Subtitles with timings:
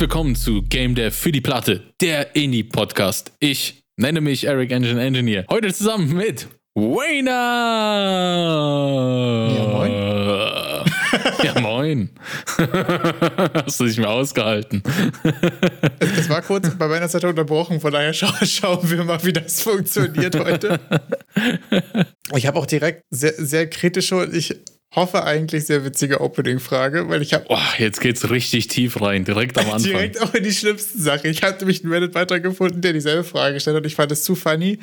[0.00, 3.32] Willkommen zu Game Dev für die Platte, der Indie-Podcast.
[3.38, 5.44] Ich nenne mich Eric Engine Engineer.
[5.50, 7.30] Heute zusammen mit Wayner.
[9.54, 9.92] Ja, moin.
[11.44, 12.10] ja, moin.
[13.66, 14.82] Hast du nicht mehr ausgehalten?
[15.98, 19.34] Es, es war kurz bei meiner Zeit unterbrochen, von daher scha schauen wir mal, wie
[19.34, 20.80] das funktioniert heute.
[22.36, 24.54] Ich habe auch direkt sehr, sehr kritische und ich
[24.94, 29.56] hoffe eigentlich sehr witzige Opening-Frage, weil ich habe Boah, jetzt geht's richtig tief rein, direkt
[29.56, 29.82] am Anfang.
[29.82, 31.28] direkt auch in die schlimmste Sache.
[31.28, 34.24] Ich hatte nämlich einen Reddit-Beitrag gefunden, der dieselbe Frage gestellt hat und ich fand es
[34.24, 34.78] zu funny.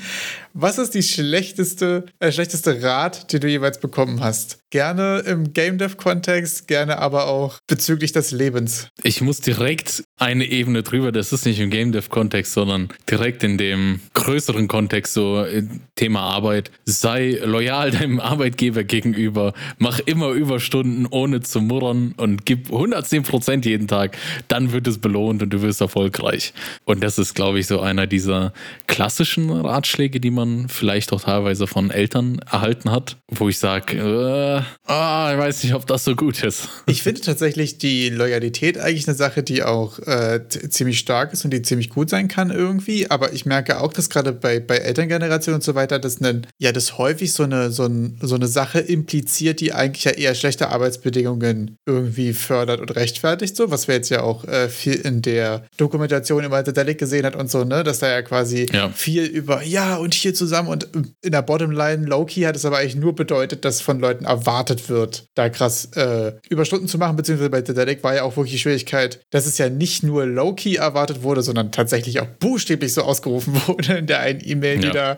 [0.59, 4.57] Was ist die schlechteste, äh, schlechteste Rat, den du jeweils bekommen hast?
[4.71, 8.87] Gerne im Game Dev-Kontext, gerne aber auch bezüglich des Lebens.
[9.03, 13.59] Ich muss direkt eine Ebene drüber, das ist nicht im Game Dev-Kontext, sondern direkt in
[13.59, 15.61] dem größeren Kontext, so äh,
[15.95, 16.71] Thema Arbeit.
[16.85, 23.65] Sei loyal deinem Arbeitgeber gegenüber, mach immer Überstunden ohne zu murren und gib 110 Prozent
[23.67, 26.51] jeden Tag, dann wird es belohnt und du wirst erfolgreich.
[26.83, 28.53] Und das ist, glaube ich, so einer dieser
[28.87, 34.61] klassischen Ratschläge, die man vielleicht auch teilweise von Eltern erhalten hat, wo ich sage, äh,
[34.91, 36.69] ah, ich weiß nicht, ob das so gut ist.
[36.85, 41.51] Ich finde tatsächlich die Loyalität eigentlich eine Sache, die auch äh, ziemlich stark ist und
[41.51, 43.09] die ziemlich gut sein kann irgendwie.
[43.09, 46.71] Aber ich merke auch, dass gerade bei, bei Elterngenerationen und so weiter, dass ein, ja,
[46.71, 50.69] das häufig so eine, so, ein, so eine Sache impliziert, die eigentlich ja eher schlechte
[50.69, 55.65] Arbeitsbedingungen irgendwie fördert und rechtfertigt, so, was wir jetzt ja auch äh, viel in der
[55.77, 58.89] Dokumentation über Dedelic gesehen hat und so, ne, dass da ja quasi Ja.
[58.89, 60.87] viel über, ja, und hier zusammen und
[61.21, 65.25] in der Bottomline, Low-Key hat es aber eigentlich nur bedeutet, dass von Leuten erwartet wird,
[65.35, 69.19] da krass äh, Überstunden zu machen, beziehungsweise bei Dedelic war ja auch wirklich die Schwierigkeit,
[69.31, 73.93] dass es ja nicht nur Low-Key erwartet wurde, sondern tatsächlich auch buchstäblich so ausgerufen wurde
[73.97, 75.15] in der einen E-Mail, die Ja.
[75.15, 75.17] da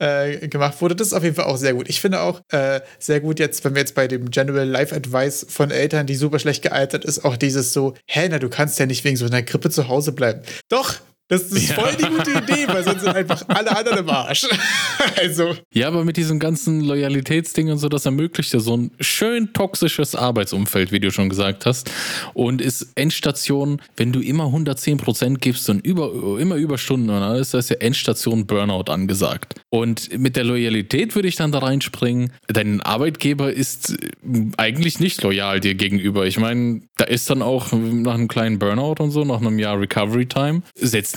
[0.00, 0.94] äh, gemacht wurde.
[0.94, 1.88] Das ist auf jeden Fall auch sehr gut.
[1.88, 5.46] Ich finde auch äh, sehr gut jetzt, wenn wir jetzt bei dem General Life Advice
[5.48, 8.86] von Eltern, die super schlecht gealtert ist, auch dieses so, hä, na, du kannst ja
[8.86, 10.42] nicht wegen so einer Grippe zu Hause bleiben.
[10.68, 10.94] Doch,
[11.28, 11.74] das ist Ja.
[11.76, 14.46] voll die gute Idee, weil sonst sind einfach alle anderen im Arsch.
[15.16, 19.52] also, Ja, aber mit diesem ganzen Loyalitätsding und so, das ermöglicht ja so ein schön
[19.52, 21.90] toxisches Arbeitsumfeld, wie du schon gesagt hast.
[22.34, 27.58] Und ist Endstation, wenn du immer 110% gibst und über, immer Überstunden und alles, da
[27.58, 29.54] ist ja Endstation Burnout angesagt.
[29.70, 32.32] Und mit der Loyalität würde ich dann da reinspringen.
[32.46, 34.08] Dein Arbeitgeber ist äh,
[34.56, 36.26] eigentlich nicht loyal dir gegenüber.
[36.26, 39.78] Ich meine, da ist dann auch nach einem kleinen Burnout und so, nach einem Jahr
[39.80, 40.62] Recovery Time,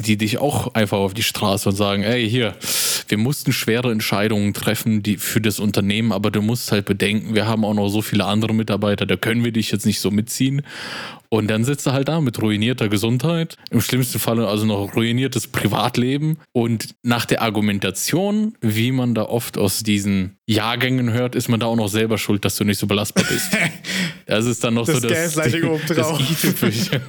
[0.02, 2.56] die dich auch einfach auf die Straße und sagen, ey, hier,
[3.08, 7.48] wir mussten schwere Entscheidungen treffen die für das Unternehmen, aber du musst halt bedenken, wir
[7.48, 10.62] haben auch noch so viele andere Mitarbeiter, da können wir dich jetzt nicht so mitziehen.
[11.34, 15.48] Und dann sitzt du halt da mit ruinierter Gesundheit, im schlimmsten Fall also noch ruiniertes
[15.48, 16.38] Privatleben.
[16.52, 21.68] Und nach der Argumentation, wie man da oft aus diesen Jahrgängen hört, ist man da
[21.68, 23.48] auch noch selber schuld, dass du nicht so belastbar bist.
[24.28, 27.02] Das ist dann noch Das so das, das i-Tüpfelchen.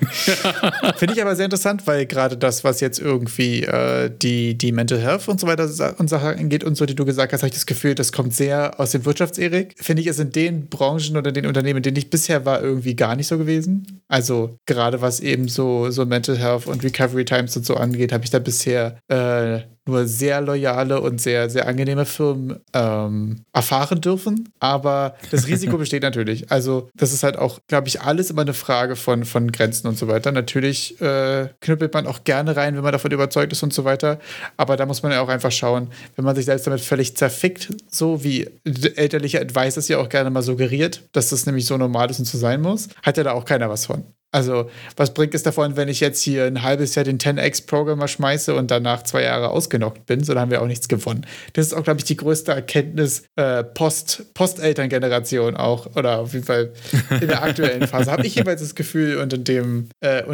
[0.97, 4.99] finde ich aber sehr interessant, weil gerade das, was jetzt irgendwie äh, die, die Mental
[4.99, 5.65] Health und so weiter
[5.99, 8.35] und Sachen angeht und so, die du gesagt hast, habe ich das Gefühl, das kommt
[8.35, 9.77] sehr aus dem Wirtschaftserik.
[9.79, 12.97] Finde ich es in den Branchen oder den Unternehmen, in denen ich bisher war, irgendwie
[12.97, 14.03] gar nicht so gewesen.
[14.13, 18.25] Also gerade was eben so, so Mental Health und Recovery Times und so angeht, habe
[18.25, 24.49] ich da bisher äh, nur sehr loyale und sehr, sehr angenehme Firmen ähm, erfahren dürfen.
[24.61, 26.51] Aber das Risiko besteht natürlich.
[26.51, 29.99] Also, das ist halt auch, glaube ich, alles immer eine Frage von, von Grenzen und
[29.99, 30.31] so weiter.
[30.31, 34.19] Natürlich äh, knüppelt man auch gerne rein, wenn man davon überzeugt ist und so weiter.
[34.57, 37.71] Aber da muss man ja auch einfach schauen, wenn man sich selbst damit völlig zerfickt,
[37.91, 42.11] so wie elterlicher Advice es ja auch gerne mal suggeriert, dass das nämlich so normal
[42.11, 44.05] ist und so sein muss, hat ja da auch keiner was von.
[44.33, 48.55] Also, was bringt es davon, wenn ich jetzt hier ein halbes Jahr den 10x-Programmer schmeiße
[48.55, 50.25] und danach zwei Jahre ausgenockt bin?
[50.25, 51.27] So, dann haben wir auch nichts gewonnen.
[51.53, 55.95] Das ist auch, glaube ich, die größte Erkenntnis äh, Post- Post-Elterngeneration auch.
[55.97, 56.73] Oder auf jeden Fall
[57.21, 58.11] in der aktuellen Phase.
[58.11, 60.25] Habe ich jeweils das Gefühl und in dem äh,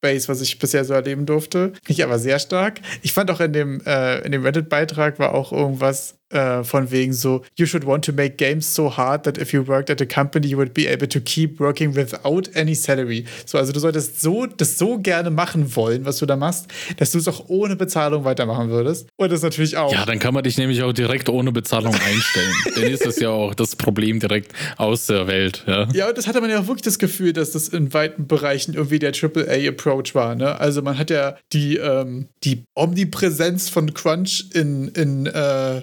[0.00, 1.72] Unternehmensspace, was ich bisher so erleben durfte.
[1.86, 2.80] Ich aber sehr stark.
[3.02, 7.12] Ich fand auch in dem, äh, in dem Reddit-Beitrag war auch irgendwas äh, von wegen
[7.12, 10.06] so, you should want to make games so hard that if you worked at a
[10.06, 13.24] company, you would be able to keep working without any salary.
[13.46, 17.10] So, also du solltest so, das so gerne machen wollen, was du da machst, dass
[17.10, 19.08] du es auch ohne Bezahlung weitermachen würdest.
[19.16, 19.92] Und das natürlich auch.
[19.92, 22.54] Ja, dann kann man dich nämlich auch direkt ohne Bezahlung einstellen.
[22.76, 25.64] dann ist das ja auch das Problem direkt aus der Welt.
[25.66, 25.88] Ja.
[25.92, 28.74] Ja, und das hatte man ja auch wirklich das Gefühl, dass das in weiten Bereichen
[28.74, 30.34] irgendwie der AAA-Approach war.
[30.34, 30.58] Ne?
[30.58, 35.82] Also man hat ja die, ähm, die Omnipräsenz von Crunch in, in, äh,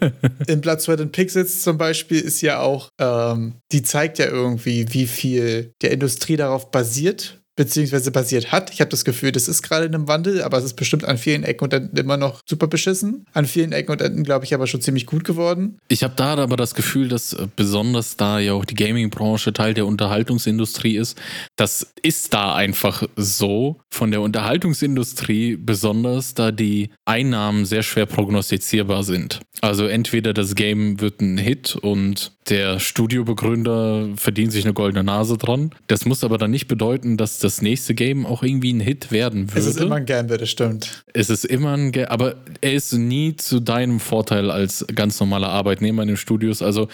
[0.46, 4.86] in Blood, Sweat and Pixels zum Beispiel ist ja auch, ähm, die zeigt ja irgendwie,
[4.92, 8.72] wie viel der Industrie darauf basiert, beziehungsweise basiert hat.
[8.72, 11.18] Ich habe das Gefühl, das ist gerade in einem Wandel, aber es ist bestimmt an
[11.18, 13.26] vielen Ecken und Enden immer noch super beschissen.
[13.32, 15.76] An vielen Ecken und Enden, glaube ich, aber schon ziemlich gut geworden.
[15.88, 19.74] Ich habe da aber das Gefühl, dass äh, besonders da ja auch die Gaming-Branche Teil
[19.74, 21.18] der Unterhaltungsindustrie ist,
[21.56, 29.02] das ist da einfach so von der Unterhaltungsindustrie besonders, da die Einnahmen sehr schwer prognostizierbar
[29.02, 29.40] sind.
[29.60, 35.36] Also entweder das Game wird ein Hit und der Studiobegründer verdient sich eine goldene Nase
[35.36, 35.70] dran.
[35.88, 39.50] Das muss aber dann nicht bedeuten, dass das nächste Game auch irgendwie ein Hit werden
[39.50, 39.60] würde.
[39.60, 41.02] Es ist immer ein Gamble, das stimmt.
[41.12, 45.48] Es ist immer ein Gamble, aber er ist nie zu deinem Vorteil als ganz normaler
[45.48, 46.62] Arbeitnehmer in den Studios.
[46.62, 46.88] Also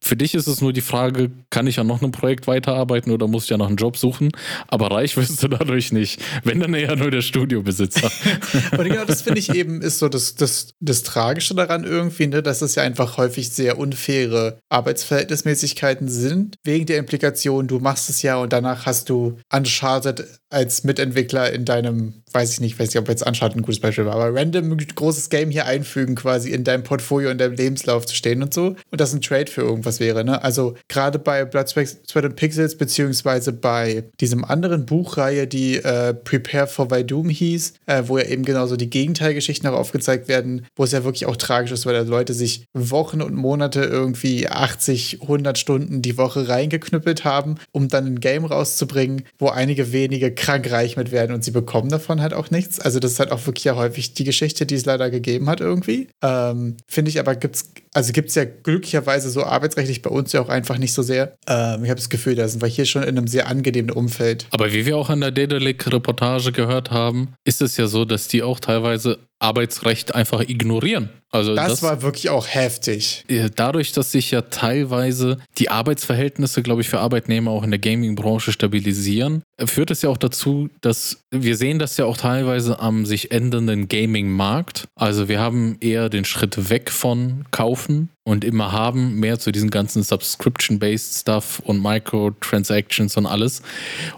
[0.00, 3.28] für dich ist es nur die Frage, kann ich ja noch ein Projekt weiterarbeiten oder
[3.28, 4.30] muss ich ja noch einen Job suchen?
[4.68, 6.20] Aber reich wirst du dadurch nicht.
[6.44, 8.10] Wenn dann eher nur der Studiobesitzer.
[8.72, 12.42] Und genau das finde ich eben ist so das, das, das Tragische daran irgendwie, ne,
[12.42, 18.22] dass es ja einfach häufig sehr unfaire Arbeitsverhältnismäßigkeiten sind, wegen der Implikation, du machst es
[18.22, 19.38] ja und danach hast du
[19.72, 20.20] Uncharted
[20.52, 24.06] als Mitentwickler in deinem, weiß ich nicht, weiß nicht, ob jetzt Uncharted ein gutes Beispiel
[24.06, 28.14] war, aber random großes Game hier einfügen, quasi in deinem Portfolio, in deinem Lebenslauf zu
[28.14, 28.76] stehen und so.
[28.90, 30.42] Und das ein Trade für irgendwas wäre, ne?
[30.42, 36.66] Also gerade bei Blood, Sweat and Pixels, beziehungsweise bei diesem anderen Buchreihe, die äh, Prepare
[36.66, 40.92] for Doom hieß, äh, wo ja eben genauso die Gegenteilgeschichten auch aufgezeigt werden, wo es
[40.92, 45.58] ja wirklich auch tragisch ist, weil da Leute sich Wochen und Monate irgendwie 80, 100
[45.58, 50.96] Stunden die Woche reingeknüppelt haben, um dann ein Game rauszubringen, wo einige wenige krank reich
[50.96, 52.80] mit werden und sie bekommen davon halt auch nichts.
[52.80, 55.60] Also das ist halt auch wirklich ja häufig die Geschichte, die es leider gegeben hat
[55.60, 56.08] irgendwie.
[56.20, 60.40] Ähm, Finde ich aber gibt's, also gibt es ja glücklicherweise so arbeitsrechtlich bei uns ja
[60.42, 61.36] auch einfach nicht so sehr.
[61.48, 64.46] Ähm, ich habe das Gefühl, da sind wir hier schon in einem sehr angenehmen Umfeld.
[64.50, 68.42] Aber wie wir auch an der Dedelic-Reportage gehört haben, ist es ja so, dass die
[68.42, 71.10] auch teilweise Arbeitsrecht einfach ignorieren.
[71.30, 73.24] Also das, das, war wirklich auch heftig.
[73.56, 78.52] Dadurch, dass sich ja teilweise die Arbeitsverhältnisse, glaube ich, für Arbeitnehmer auch in der Gaming-Branche
[78.52, 83.32] stabilisieren, führt es ja auch dazu, dass wir sehen das ja auch teilweise am sich
[83.32, 84.88] ändernden Gaming-Markt.
[84.94, 89.70] Also wir haben eher den Schritt weg von kaufen und immer haben, mehr zu diesen
[89.70, 93.62] ganzen Subscription-based Stuff und Microtransactions und alles.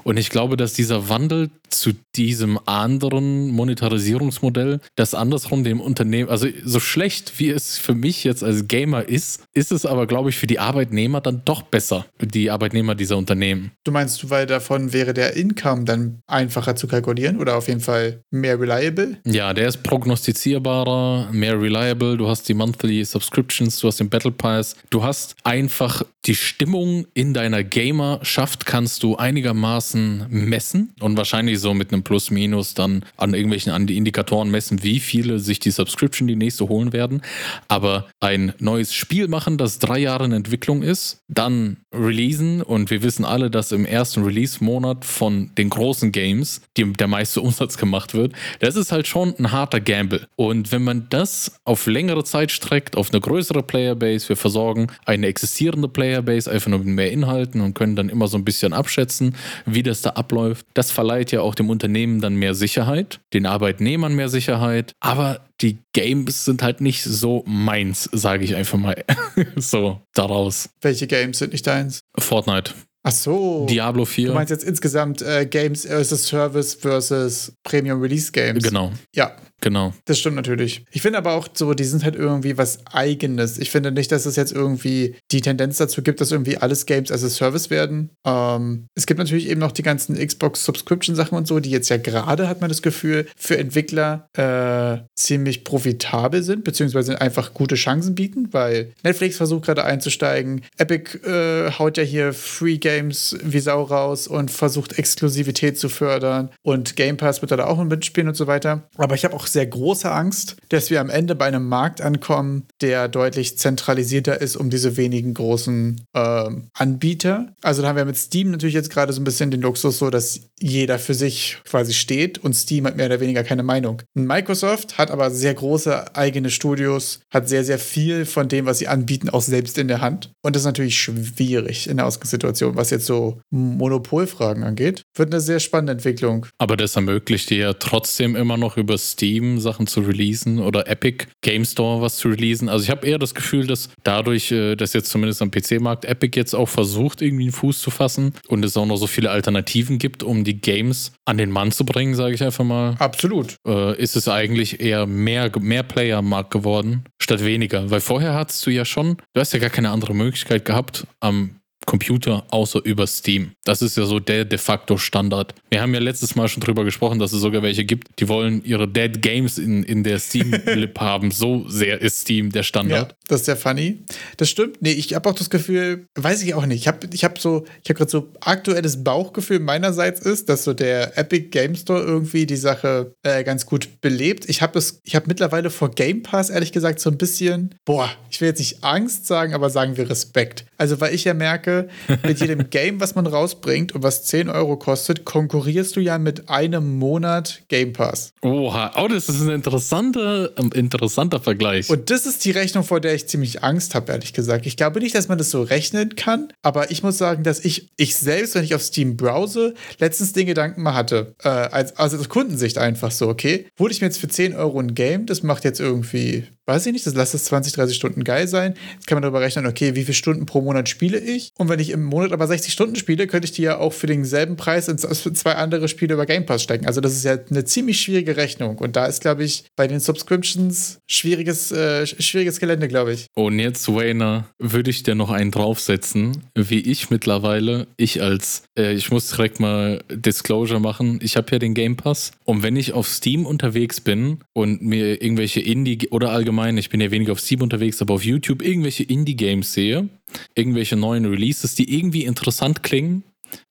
[0.02, 6.46] Und ich glaube, dass dieser Wandel zu diesem anderen Monetarisierungsmodell, das andersrum dem Unternehmen, also
[6.64, 10.36] so schlecht wie es für mich jetzt als Gamer ist, ist es aber, glaube ich,
[10.36, 13.72] für die Arbeitnehmer dann doch besser, die Arbeitnehmer dieser Unternehmen.
[13.84, 18.22] Du meinst, weil davon wäre der Income dann einfacher zu kalkulieren oder auf jeden Fall
[18.30, 19.18] mehr reliable?
[19.26, 22.16] Ja, der ist prognostizierbarer, mehr reliable.
[22.16, 24.76] Du hast die Monthly Subscriptions, du hast den Battle Pass.
[24.90, 31.74] Du hast einfach die Stimmung in deiner Gamerschaft kannst du einigermaßen messen und wahrscheinlich so
[31.74, 36.68] mit einem Plus-Minus dann an irgendwelchen Indikatoren messen, wie viele sich die Subscription die nächste
[36.68, 37.20] holen werden.
[37.68, 43.02] Aber ein neues Spiel machen, das drei Jahre in Entwicklung ist, dann releasen und wir
[43.02, 48.14] wissen alle, dass im ersten Release-Monat von den großen Games die, der meiste Umsatz gemacht
[48.14, 50.26] wird, das ist halt schon ein harter Gamble.
[50.36, 55.26] Und wenn man das auf längere Zeit streckt, auf eine größere Playerbase, wir versorgen eine
[55.26, 59.34] existierende Playerbase einfach nur mit mehr Inhalten und können dann immer so ein bisschen abschätzen,
[59.66, 60.66] wie das da abläuft.
[60.74, 65.78] Das verleiht ja auch dem Unternehmen dann mehr Sicherheit, den Arbeitnehmern mehr Sicherheit, aber die
[65.92, 69.04] Games sind halt nicht so meins, sage ich einfach mal
[69.56, 70.68] so daraus.
[70.80, 72.00] Welche Games sind nicht deins?
[72.18, 72.72] Fortnite.
[73.06, 73.66] Ach so.
[73.68, 74.28] Diablo 4.
[74.28, 78.64] Du meinst jetzt insgesamt äh, Games as a Service versus Premium Release Games?
[78.64, 78.92] Genau.
[79.14, 79.36] Ja.
[79.64, 79.94] Genau.
[80.04, 80.84] Das stimmt natürlich.
[80.92, 83.56] Ich finde aber auch so, die sind halt irgendwie was Eigenes.
[83.56, 87.10] Ich finde nicht, dass es jetzt irgendwie die Tendenz dazu gibt, dass irgendwie alles Games
[87.10, 88.10] as a Service werden.
[88.26, 91.88] Ähm, es gibt natürlich eben noch die ganzen Xbox Subscription Sachen und so, die jetzt
[91.88, 97.76] ja gerade, hat man das Gefühl, für Entwickler äh, ziemlich profitabel sind, beziehungsweise einfach gute
[97.76, 100.60] Chancen bieten, weil Netflix versucht gerade einzusteigen.
[100.76, 106.50] Epic äh, haut ja hier Free Games wie Sau raus und versucht Exklusivität zu fördern.
[106.60, 108.90] Und Game Pass wird da auch mitspielen und so weiter.
[108.98, 112.66] Aber ich habe auch sehr große Angst, dass wir am Ende bei einem Markt ankommen,
[112.82, 117.54] der deutlich zentralisierter ist um diese wenigen großen äh, Anbieter.
[117.62, 120.10] Also da haben wir mit Steam natürlich jetzt gerade so ein bisschen den Luxus, so
[120.10, 124.02] dass jeder für sich quasi steht und Steam hat mehr oder weniger keine Meinung.
[124.14, 128.88] Microsoft hat aber sehr große eigene Studios, hat sehr, sehr viel von dem, was sie
[128.88, 130.32] anbieten, auch selbst in der Hand.
[130.42, 135.02] Und das ist natürlich schwierig in der Ausgangssituation, was jetzt so Monopolfragen angeht.
[135.14, 136.46] Wird eine sehr spannende Entwicklung.
[136.58, 140.88] Aber das ermöglicht dir ja trotzdem immer noch über Steam Steam Sachen zu releasen oder
[140.88, 142.68] Epic Game Store was zu releasen.
[142.68, 146.38] Also ich habe eher das Gefühl, dass dadurch, äh, dass jetzt zumindest am PC-Markt Epic
[146.38, 149.98] jetzt auch versucht, irgendwie einen Fuß zu fassen und es auch noch so viele Alternativen
[149.98, 152.94] gibt, um die Games an den Mann zu bringen, sage ich einfach mal.
[152.98, 153.56] Absolut.
[153.66, 157.90] Äh, ist es eigentlich eher mehr, mehr Player am Markt geworden, statt weniger.
[157.90, 161.56] Weil vorher hattest du ja schon, du hast ja gar keine andere Möglichkeit gehabt, am
[161.86, 163.52] Computer, außer über Steam.
[163.64, 165.54] Das ist ja so der de facto Standard.
[165.70, 168.64] Wir haben ja letztes Mal schon drüber gesprochen, dass es sogar welche gibt, die wollen
[168.64, 171.30] ihre Dead Games in, in der Steam-Lib haben.
[171.30, 173.10] So sehr ist Steam der Standard.
[173.12, 174.04] Ja, das ist ja funny.
[174.36, 174.82] Das stimmt.
[174.82, 176.80] Nee, ich habe auch das Gefühl, weiß ich auch nicht.
[176.80, 180.74] Ich habe ich hab so, ich habe gerade so aktuelles Bauchgefühl meinerseits ist, dass so
[180.74, 184.48] der Epic Game Store irgendwie die Sache äh, ganz gut belebt.
[184.48, 188.10] Ich habe es, ich habe mittlerweile vor Game Pass ehrlich gesagt so ein bisschen, boah,
[188.30, 190.66] ich will jetzt nicht Angst sagen, aber sagen wir Respekt.
[190.76, 191.88] Also weil ich ja merke,
[192.24, 196.50] mit jedem Game, was man rausbringt und was 10 Euro kostet, konkurrierst du ja mit
[196.50, 198.32] einem Monat Game Pass.
[198.42, 201.88] Oha, oh, das ist ein interessanter, interessanter Vergleich.
[201.88, 204.66] Und das ist die Rechnung, vor der ich ziemlich Angst habe, ehrlich gesagt.
[204.66, 207.88] Ich glaube nicht, dass man das so rechnen kann, aber ich muss sagen, dass ich,
[207.96, 212.18] ich selbst, wenn ich auf Steam browse, letztens den Gedanken mal hatte, äh, als, also
[212.18, 215.42] aus Kundensicht einfach so, okay, hole ich mir jetzt für 10 Euro ein Game, das
[215.42, 218.74] macht jetzt irgendwie weiß ich nicht, das lasst es 20, 30 Stunden geil sein.
[218.94, 221.50] Jetzt kann man darüber rechnen, okay, wie viele Stunden pro Monat spiele ich?
[221.58, 224.06] Und wenn ich im Monat aber 60 Stunden spiele, könnte ich die ja auch für
[224.06, 226.86] denselben Preis in zwei andere Spiele über Game Pass stecken.
[226.86, 228.78] Also das ist ja eine ziemlich schwierige Rechnung.
[228.78, 233.26] Und da ist, glaube ich, bei den Subscriptions schwieriges, äh, schwieriges Gelände, glaube ich.
[233.34, 238.94] Und jetzt, Wayner, würde ich dir noch einen draufsetzen, wie ich mittlerweile, ich als, äh,
[238.94, 242.32] ich muss direkt mal Disclosure machen, ich habe ja den Game Pass.
[242.44, 246.90] Und wenn ich auf Steam unterwegs bin und mir irgendwelche Indie oder allgemein allgemein, ich
[246.90, 250.08] bin ja weniger auf Steam unterwegs, aber auf YouTube irgendwelche Indie-Games sehe,
[250.54, 253.24] irgendwelche neuen Releases, die irgendwie interessant klingen,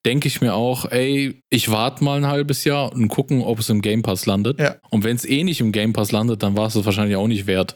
[0.06, 3.68] denke ich mir auch, ey, ich warte mal ein halbes Jahr und gucken, ob es
[3.68, 4.58] im Game Pass landet.
[4.58, 4.76] Ja.
[4.90, 7.26] Und wenn es eh nicht im Game Pass landet, dann war es es wahrscheinlich auch
[7.26, 7.74] nicht wert.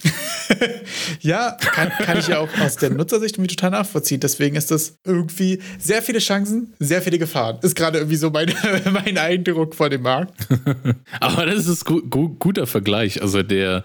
[1.21, 4.21] ja, kann, kann ich ja auch aus der Nutzersicht irgendwie total nachvollziehen.
[4.21, 7.59] Deswegen ist das irgendwie sehr viele Chancen, sehr viele Gefahren.
[7.63, 8.55] Ist gerade irgendwie so mein,
[8.91, 10.35] mein Eindruck vor dem Markt.
[11.21, 12.01] Aber das ist gu
[12.39, 13.21] guter Vergleich.
[13.21, 13.85] Also der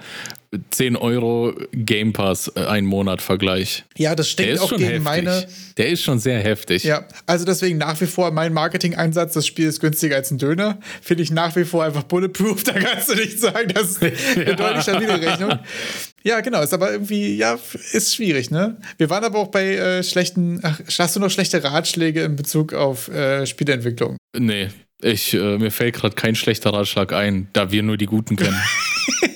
[0.72, 3.86] 10 Euro Game Pass äh, ein Monat Vergleich.
[3.98, 5.04] Ja, das stinkt auch gegen heftig.
[5.04, 5.48] meine.
[5.78, 6.84] Der ist schon sehr heftig.
[6.84, 10.80] Ja, also deswegen nach wie vor mein Marketing-Einsatz, das Spiel ist günstiger als ein Döner,
[11.02, 12.64] finde ich nach wie vor einfach bulletproof.
[12.74, 14.04] Da kannst du nicht sagen, das ist
[14.36, 14.56] eine ja.
[14.56, 15.60] deutlich stabile Rechnung.
[16.24, 17.60] Ja, genau, ist aber irgendwie, ja,
[17.92, 18.78] ist schwierig, ne?
[18.98, 22.74] Wir waren aber auch bei äh, schlechten, ach, hast du noch schlechte Ratschläge in Bezug
[22.74, 24.18] auf äh, Spieleentwicklung?
[24.38, 24.70] Nee,
[25.02, 28.58] ich, äh, mir fällt gerade kein schlechter Ratschlag ein, da wir nur die Guten kennen.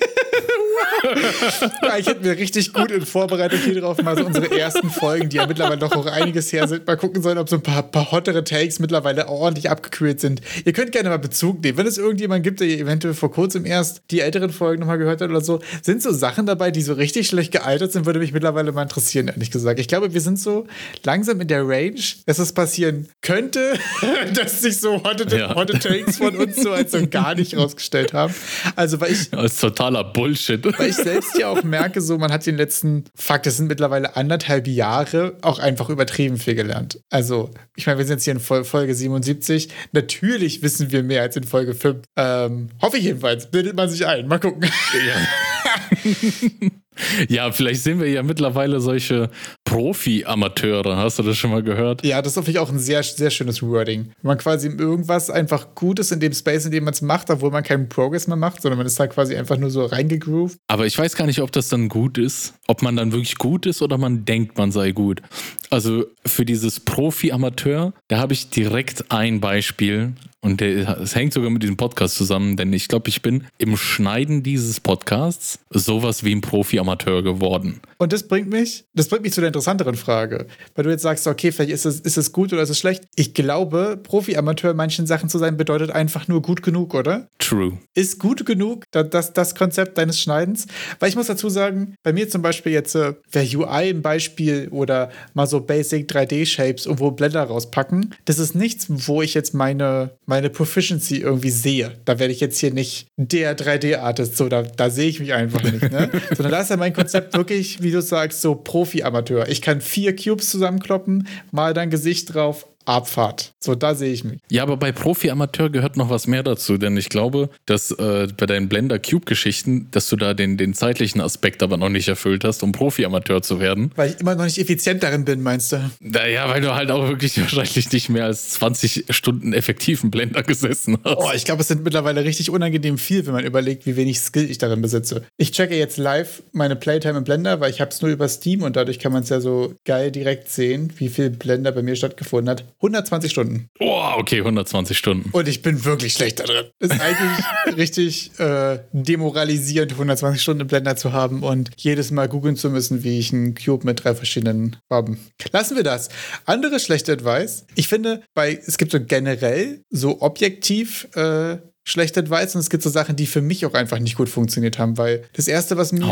[1.82, 5.30] ja, ich hätte mir richtig gut in Vorbereitung hier drauf mal so unsere ersten Folgen,
[5.30, 7.84] die ja mittlerweile doch auch einiges her sind, mal gucken sollen, ob so ein paar,
[7.84, 10.42] paar hottere Takes mittlerweile ordentlich abgekühlt sind.
[10.66, 11.78] Ihr könnt gerne mal Bezug nehmen.
[11.78, 15.30] Wenn es irgendjemand gibt, der eventuell vor kurzem erst die älteren Folgen nochmal gehört hat
[15.30, 18.72] oder so, sind so Sachen dabei, die so richtig schlecht gealtert sind, würde mich mittlerweile
[18.72, 19.80] mal interessieren, ehrlich gesagt.
[19.80, 20.68] Ich glaube, wir sind so
[21.04, 23.74] langsam in der Range, dass es passieren könnte,
[24.34, 25.56] dass sich so hotte, ja.
[25.56, 28.34] hotte Takes von uns so als so gar nicht rausgestellt haben.
[28.76, 29.30] Also, weil ich.
[29.30, 30.64] Das ist totaler Bullshit.
[30.78, 34.16] Weil ich selbst ja auch merke, so man hat den letzten, Fakt, das sind mittlerweile
[34.16, 37.00] anderthalb Jahre, auch einfach übertrieben viel gelernt.
[37.10, 39.70] Also, ich meine, wir sind jetzt hier in Folge 77.
[39.92, 42.04] Natürlich wissen wir mehr als in Folge 5.
[42.16, 43.50] Ähm, hoffe ich jedenfalls.
[43.50, 44.27] Bildet man sich ein.
[44.27, 44.63] Mal gucken.
[44.63, 46.72] Ja.
[47.30, 49.30] Ja, vielleicht sehen wir ja mittlerweile solche
[49.66, 50.98] Profi-Amateure.
[50.98, 52.06] Hast du das schon mal gehört?
[52.06, 54.12] Ja, das ist natürlich auch ein sehr, sehr schönes Wording.
[54.22, 57.30] Wenn man quasi irgendwas einfach gut ist in dem Space, in dem man es macht,
[57.30, 60.58] obwohl man keinen Progress mehr macht, sondern man ist da quasi einfach nur so reingegroovt.
[60.68, 62.54] Aber ich weiß gar nicht, ob das dann gut ist.
[62.68, 65.22] Ob man dann wirklich gut ist oder man denkt, man sei gut.
[65.70, 70.13] Also für dieses Profi-Amateur, da habe ich direkt ein Beispiel.
[70.48, 74.44] Und es hängt sogar mit diesem Podcast zusammen, denn ich glaube, ich bin im Schneiden
[74.44, 77.82] dieses Podcasts sowas wie ein Profi-Amateur geworden.
[77.98, 80.48] Und das bringt mich, das bringt mich zu der interessanteren Frage.
[80.75, 83.04] Weil du jetzt sagst, okay, vielleicht ist es, ist es gut oder ist es schlecht.
[83.16, 87.27] Ich glaube, Profi-Amateur in manchen Sachen zu sein, bedeutet einfach nur gut genug, oder?
[87.39, 87.77] True.
[87.94, 90.68] Ist gut genug das, das, Konzept deines Schneidens?
[91.00, 94.70] Weil ich muss dazu sagen, bei mir zum Beispiel jetzt äh, wäre UI ein Beispiel
[94.70, 98.16] oder mal so Basic 3D-Shapes und wo Blender rauspacken.
[98.24, 101.94] Das ist nichts, wo ich jetzt meine meine Proficiency irgendwie sehe.
[102.06, 105.62] Da werde ich jetzt hier nicht der 3D-Artist, so, da, da sehe ich mich einfach
[105.63, 105.91] nicht.
[105.91, 106.10] Ne?
[106.36, 109.48] Sondern da ist ja mein Konzept wirklich, wie du sagst, so Profi-Amateur.
[109.50, 113.53] Ich kann vier Cubes zusammenkloppen, mal dein Gesicht drauf, Abfahrt.
[113.60, 114.39] So, da sehe ich mich.
[114.50, 118.46] Ja, aber bei Profi-Amateur gehört noch was mehr dazu, denn ich glaube, dass äh, bei
[118.46, 122.72] deinen Blender-Cube-Geschichten, dass du da den, den zeitlichen Aspekt aber noch nicht erfüllt hast, um
[122.72, 123.91] Profi-Amateur zu werden.
[123.96, 125.91] Weil ich immer noch nicht effizient darin bin, meinst du?
[126.00, 130.98] Naja, weil du halt auch wirklich wahrscheinlich nicht mehr als 20 Stunden effektiven Blender gesessen
[131.03, 131.17] hast.
[131.17, 134.50] Oh, ich glaube, es sind mittlerweile richtig unangenehm viel, wenn man überlegt, wie wenig Skill
[134.50, 135.24] ich darin besitze.
[135.36, 138.63] Ich checke jetzt live meine Playtime im Blender, weil ich habe es nur über Steam
[138.63, 141.98] und dadurch kann man es ja so geil direkt sehen, wie viel Blender bei mir
[141.98, 143.70] stattgefunden hat 120 Stunden.
[143.80, 145.30] Oh, okay, 120 Stunden.
[145.32, 146.66] Und ich bin wirklich schlecht da drin.
[146.80, 147.46] Ist eigentlich
[147.78, 153.04] richtig äh, demoralisierend, 120 Stunden im Blender zu haben und jedes Mal googeln zu müssen,
[153.04, 155.20] wie ich einen Cube mit drei verschiedenen Farben.
[155.52, 156.10] Lassen wir das.
[156.46, 157.66] Andere schlechte Advice.
[157.76, 162.84] Ich finde, bei, es gibt so generell so objektiv äh, schlechte Advice und es gibt
[162.84, 165.94] so Sachen, die für mich auch einfach nicht gut funktioniert haben, weil das erste, was
[165.94, 166.06] mir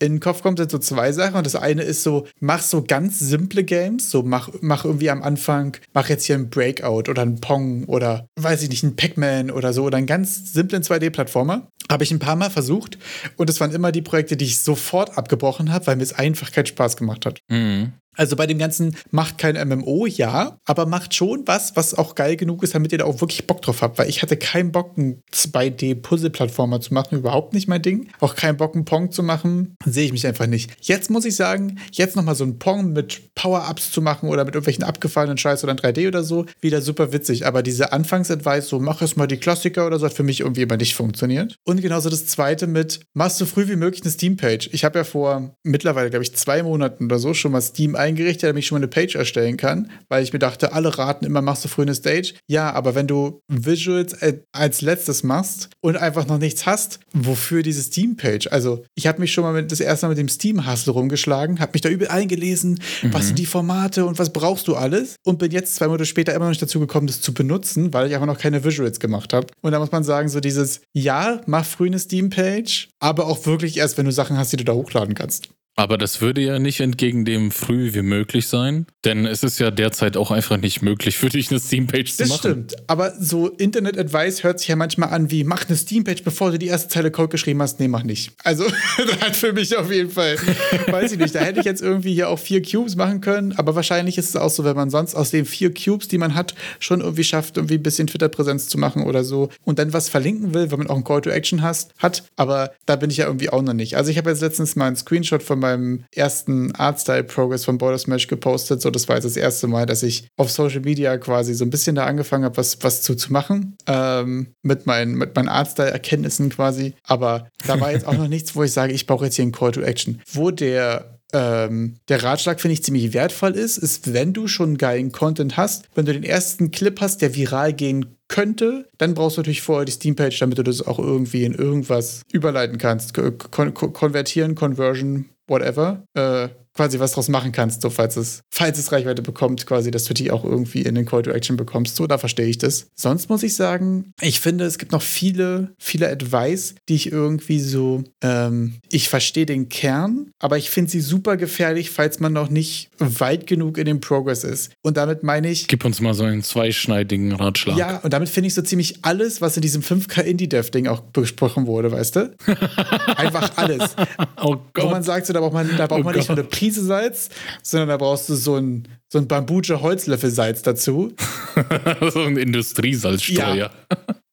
[0.00, 2.82] in den Kopf kommt, sind so zwei Sachen und das eine ist so, mach so
[2.82, 7.22] ganz simple Games, so mach, mach irgendwie am Anfang, mach jetzt hier ein Breakout oder
[7.22, 11.68] ein Pong oder weiß ich nicht, ein Pac-Man oder so oder einen ganz simplen 2D-Plattformer.
[11.88, 12.98] Habe ich ein paar Mal versucht
[13.36, 16.50] und es waren immer die Projekte, die ich sofort abgebrochen habe, weil mir es einfach
[16.50, 17.38] keinen Spaß gemacht hat.
[17.48, 17.92] Mhm.
[18.16, 22.36] Also bei dem Ganzen macht kein MMO, ja, aber macht schon was, was auch geil
[22.36, 23.98] genug ist, damit ihr da auch wirklich Bock drauf habt.
[23.98, 28.08] Weil ich hatte keinen Bock, einen 2D-Puzzle-Plattformer zu machen, überhaupt nicht mein Ding.
[28.20, 30.72] Auch keinen Bock, einen Pong zu machen, sehe ich mich einfach nicht.
[30.80, 34.54] Jetzt muss ich sagen, jetzt nochmal so einen Pong mit Power-Ups zu machen oder mit
[34.54, 37.46] irgendwelchen abgefallenen Scheiß oder ein 3D oder so, wieder super witzig.
[37.46, 40.62] Aber diese Anfangsadvice, so mach erst mal die Klassiker oder so, hat für mich irgendwie
[40.62, 41.56] immer nicht funktioniert.
[41.64, 44.70] Und genauso das zweite mit, machst so früh wie möglich eine Steam-Page.
[44.72, 48.44] Ich habe ja vor mittlerweile, glaube ich, zwei Monaten oder so schon mal Steam eingerichtet,
[48.44, 51.42] damit ich schon mal eine Page erstellen kann, weil ich mir dachte, alle raten immer,
[51.42, 52.34] machst du früh eine Stage.
[52.48, 57.62] Ja, aber wenn du Visuals äh, als letztes machst und einfach noch nichts hast, wofür
[57.62, 58.48] diese Steam-Page?
[58.48, 61.72] Also, ich habe mich schon mal mit, das erste Mal mit dem Steam-Hustle rumgeschlagen, habe
[61.74, 63.12] mich da überall eingelesen, mhm.
[63.12, 66.34] was sind die Formate und was brauchst du alles und bin jetzt zwei Monate später
[66.34, 69.32] immer noch nicht dazu gekommen, das zu benutzen, weil ich einfach noch keine Visuals gemacht
[69.32, 69.48] habe.
[69.62, 73.76] Und da muss man sagen, so dieses, ja, mach früh eine Steam-Page, aber auch wirklich
[73.76, 75.48] erst, wenn du Sachen hast, die du da hochladen kannst.
[75.78, 79.70] Aber das würde ja nicht entgegen dem früh wie möglich sein, denn es ist ja
[79.70, 82.30] derzeit auch einfach nicht möglich für dich eine Steam-Page zu machen.
[82.30, 86.50] Das stimmt, aber so Internet-Advice hört sich ja manchmal an wie, mach eine Steam-Page, bevor
[86.50, 87.78] du die erste Zeile Code geschrieben hast.
[87.78, 88.32] Nee, mach nicht.
[88.42, 88.64] Also,
[88.96, 90.36] das hat für mich auf jeden Fall,
[90.86, 93.74] weiß ich nicht, da hätte ich jetzt irgendwie hier auch vier Cubes machen können, aber
[93.74, 96.54] wahrscheinlich ist es auch so, wenn man sonst aus den vier Cubes, die man hat,
[96.80, 100.54] schon irgendwie schafft, irgendwie ein bisschen Twitter-Präsenz zu machen oder so und dann was verlinken
[100.54, 103.26] will, wenn man auch ein Call to Action hast, hat, aber da bin ich ja
[103.26, 103.98] irgendwie auch noch nicht.
[103.98, 108.26] Also ich habe jetzt letztens mal einen Screenshot von meinem ersten Artstyle-Progress von Border Smash
[108.26, 108.80] gepostet.
[108.80, 111.70] So, das war jetzt das erste Mal, dass ich auf Social Media quasi so ein
[111.70, 113.76] bisschen da angefangen habe, was, was zu, zu machen.
[113.86, 116.94] Ähm, mit, mein, mit meinen Artstyle-Erkenntnissen quasi.
[117.02, 119.52] Aber da war jetzt auch noch nichts, wo ich sage, ich brauche jetzt hier einen
[119.52, 120.20] Call to Action.
[120.32, 125.12] Wo der ähm, der Ratschlag, finde ich, ziemlich wertvoll ist, ist, wenn du schon geilen
[125.12, 129.40] Content hast, wenn du den ersten Clip hast, der viral gehen könnte, dann brauchst du
[129.40, 133.14] natürlich vorher die Steam-Page, damit du das auch irgendwie in irgendwas überleiten kannst.
[133.14, 138.92] Kon konvertieren, Conversion, whatever, äh, quasi was draus machen kannst, so falls es, falls es
[138.92, 141.96] Reichweite bekommt, quasi, dass du die auch irgendwie in den Call to Action bekommst.
[141.96, 142.88] So, da verstehe ich das.
[142.94, 147.60] Sonst muss ich sagen, ich finde, es gibt noch viele, viele Advice, die ich irgendwie
[147.60, 152.50] so, ähm, ich verstehe den Kern, aber ich finde sie super gefährlich, falls man noch
[152.50, 154.72] nicht weit genug in dem Progress ist.
[154.82, 155.66] Und damit meine ich.
[155.68, 157.76] Gib uns mal so einen zweischneidigen Ratschlag.
[157.76, 161.66] Ja, und damit finde ich so ziemlich alles, was in diesem 5K Indie-Dev-Ding auch besprochen
[161.66, 162.34] wurde, weißt du?
[163.16, 163.96] Einfach alles.
[164.42, 164.84] oh Gott.
[164.84, 167.28] Wo man sagt, so, da braucht man, da braucht oh man nicht nur eine Prise-Salz,
[167.62, 171.12] sondern da brauchst du so ein, so ein Bambuja-Holzlöffel-Salz dazu.
[172.12, 173.54] so ein Industriesalzsteuer.
[173.54, 173.70] Ja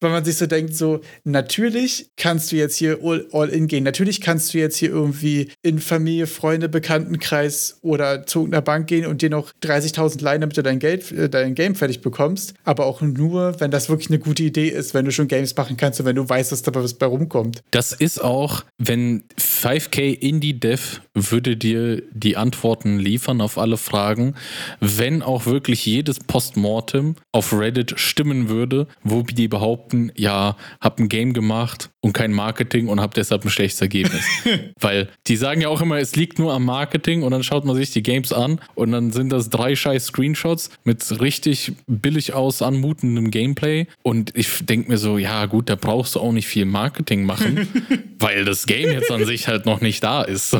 [0.03, 3.83] weil man sich so denkt, so, natürlich kannst du jetzt hier all, all, in gehen.
[3.83, 9.05] Natürlich kannst du jetzt hier irgendwie in Familie, Freunde, Bekanntenkreis oder zu einer Bank gehen
[9.05, 12.53] und dir noch 30.000 leihen, damit du dein Geld, äh, dein Game fertig bekommst.
[12.63, 15.77] Aber auch nur, wenn das wirklich eine gute Idee ist, wenn du schon Games machen
[15.77, 17.63] kannst und wenn du weißt, dass da was bei rumkommt.
[17.71, 24.35] Das ist auch, wenn 5K Indie Dev würde dir die Antworten liefern auf alle Fragen,
[24.79, 30.99] wenn auch wirklich jedes Postmortem auf Reddit stimmen würde, wo die behaupten, behaupten, ja, hab
[30.99, 34.23] ein Game gemacht und kein Marketing und hab deshalb ein schlechtes Ergebnis.
[34.79, 37.75] Weil die sagen ja auch immer, es liegt nur am Marketing und dann schaut man
[37.75, 42.61] sich die Games an und dann sind das drei scheiß Screenshots mit richtig billig aus
[42.61, 46.65] anmutendem Gameplay und ich denke mir so, ja gut, da brauchst du auch nicht viel
[46.65, 47.67] Marketing machen,
[48.19, 50.57] weil das Game jetzt an sich halt noch nicht da ist.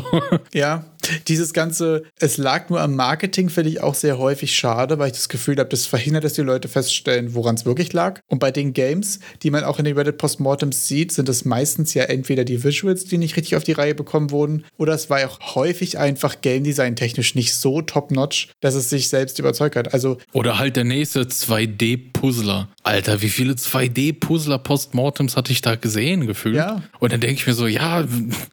[0.54, 0.86] ja,
[1.28, 5.14] dieses ganze, es lag nur am Marketing, finde ich auch sehr häufig schade, weil ich
[5.14, 8.20] das Gefühl habe, das verhindert, dass die Leute feststellen, woran es wirklich lag.
[8.26, 11.94] Und bei den Games, die man auch in den Reddit Postmortems sieht, sind es meistens
[11.94, 15.20] ja entweder die Visuals, die nicht richtig auf die Reihe bekommen wurden, oder es war
[15.20, 19.76] ja auch häufig einfach Game Design technisch nicht so top-notch, dass es sich selbst überzeugt
[19.76, 19.94] hat.
[19.94, 22.68] Also oder halt der nächste 2D-Puzzler.
[22.82, 26.56] Alter, wie viele 2D-Puzzler Postmortems hatte ich da gesehen, gefühlt?
[26.56, 26.82] Ja.
[26.98, 28.04] Und dann denke ich mir so, ja,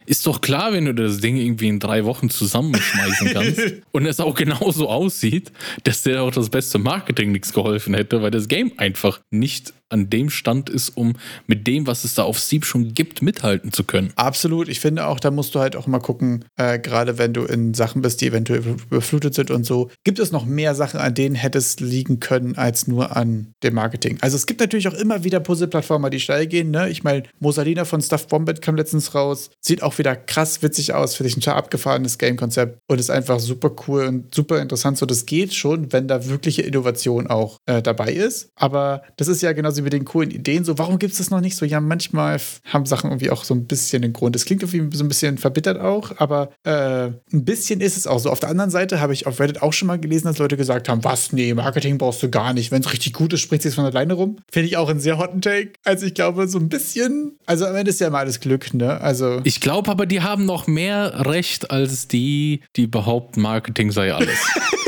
[0.05, 4.19] ist doch klar, wenn du das Ding irgendwie in drei Wochen zusammenschmeißen kannst und es
[4.19, 5.51] auch genauso aussieht,
[5.83, 10.09] dass dir auch das beste Marketing nichts geholfen hätte, weil das Game einfach nicht an
[10.09, 11.13] dem Stand ist, um
[11.47, 14.11] mit dem, was es da auf Steam schon gibt, mithalten zu können.
[14.15, 14.69] Absolut.
[14.69, 17.73] Ich finde auch, da musst du halt auch mal gucken, äh, gerade wenn du in
[17.73, 21.35] Sachen bist, die eventuell überflutet sind und so, gibt es noch mehr Sachen, an denen
[21.35, 24.17] hätte es liegen können, als nur an dem Marketing.
[24.21, 26.71] Also es gibt natürlich auch immer wieder Puzzle-Plattformer, die steil gehen.
[26.71, 26.89] Ne?
[26.89, 29.49] Ich meine, Mosalina von Stuff Bombet kam letztens raus.
[29.61, 31.15] Sieht auch wieder krass witzig aus.
[31.15, 34.97] Finde ich ein total abgefahrenes Game-Konzept und ist einfach super cool und super interessant.
[34.97, 38.49] So, das geht schon, wenn da wirkliche Innovation auch äh, dabei ist.
[38.55, 40.63] Aber das ist ja genauso wie mit den coolen Ideen.
[40.63, 41.55] So, warum gibt es das noch nicht?
[41.55, 44.35] So, ja, manchmal haben Sachen irgendwie auch so ein bisschen den Grund.
[44.35, 48.19] Es klingt irgendwie so ein bisschen verbittert auch, aber äh, ein bisschen ist es auch
[48.19, 48.29] so.
[48.29, 50.89] Auf der anderen Seite habe ich auf Reddit auch schon mal gelesen, dass Leute gesagt
[50.89, 52.71] haben, was, nee, Marketing brauchst du gar nicht.
[52.71, 54.37] Wenn es richtig gut ist, springt es von alleine rum.
[54.51, 55.73] Finde ich auch einen sehr hotten Take.
[55.83, 58.99] Also ich glaube, so ein bisschen, also am Ende ist ja immer alles Glück, ne?
[59.01, 59.41] Also.
[59.43, 64.39] Ich glaube aber, die haben noch mehr Recht als die, die behaupten, Marketing sei alles.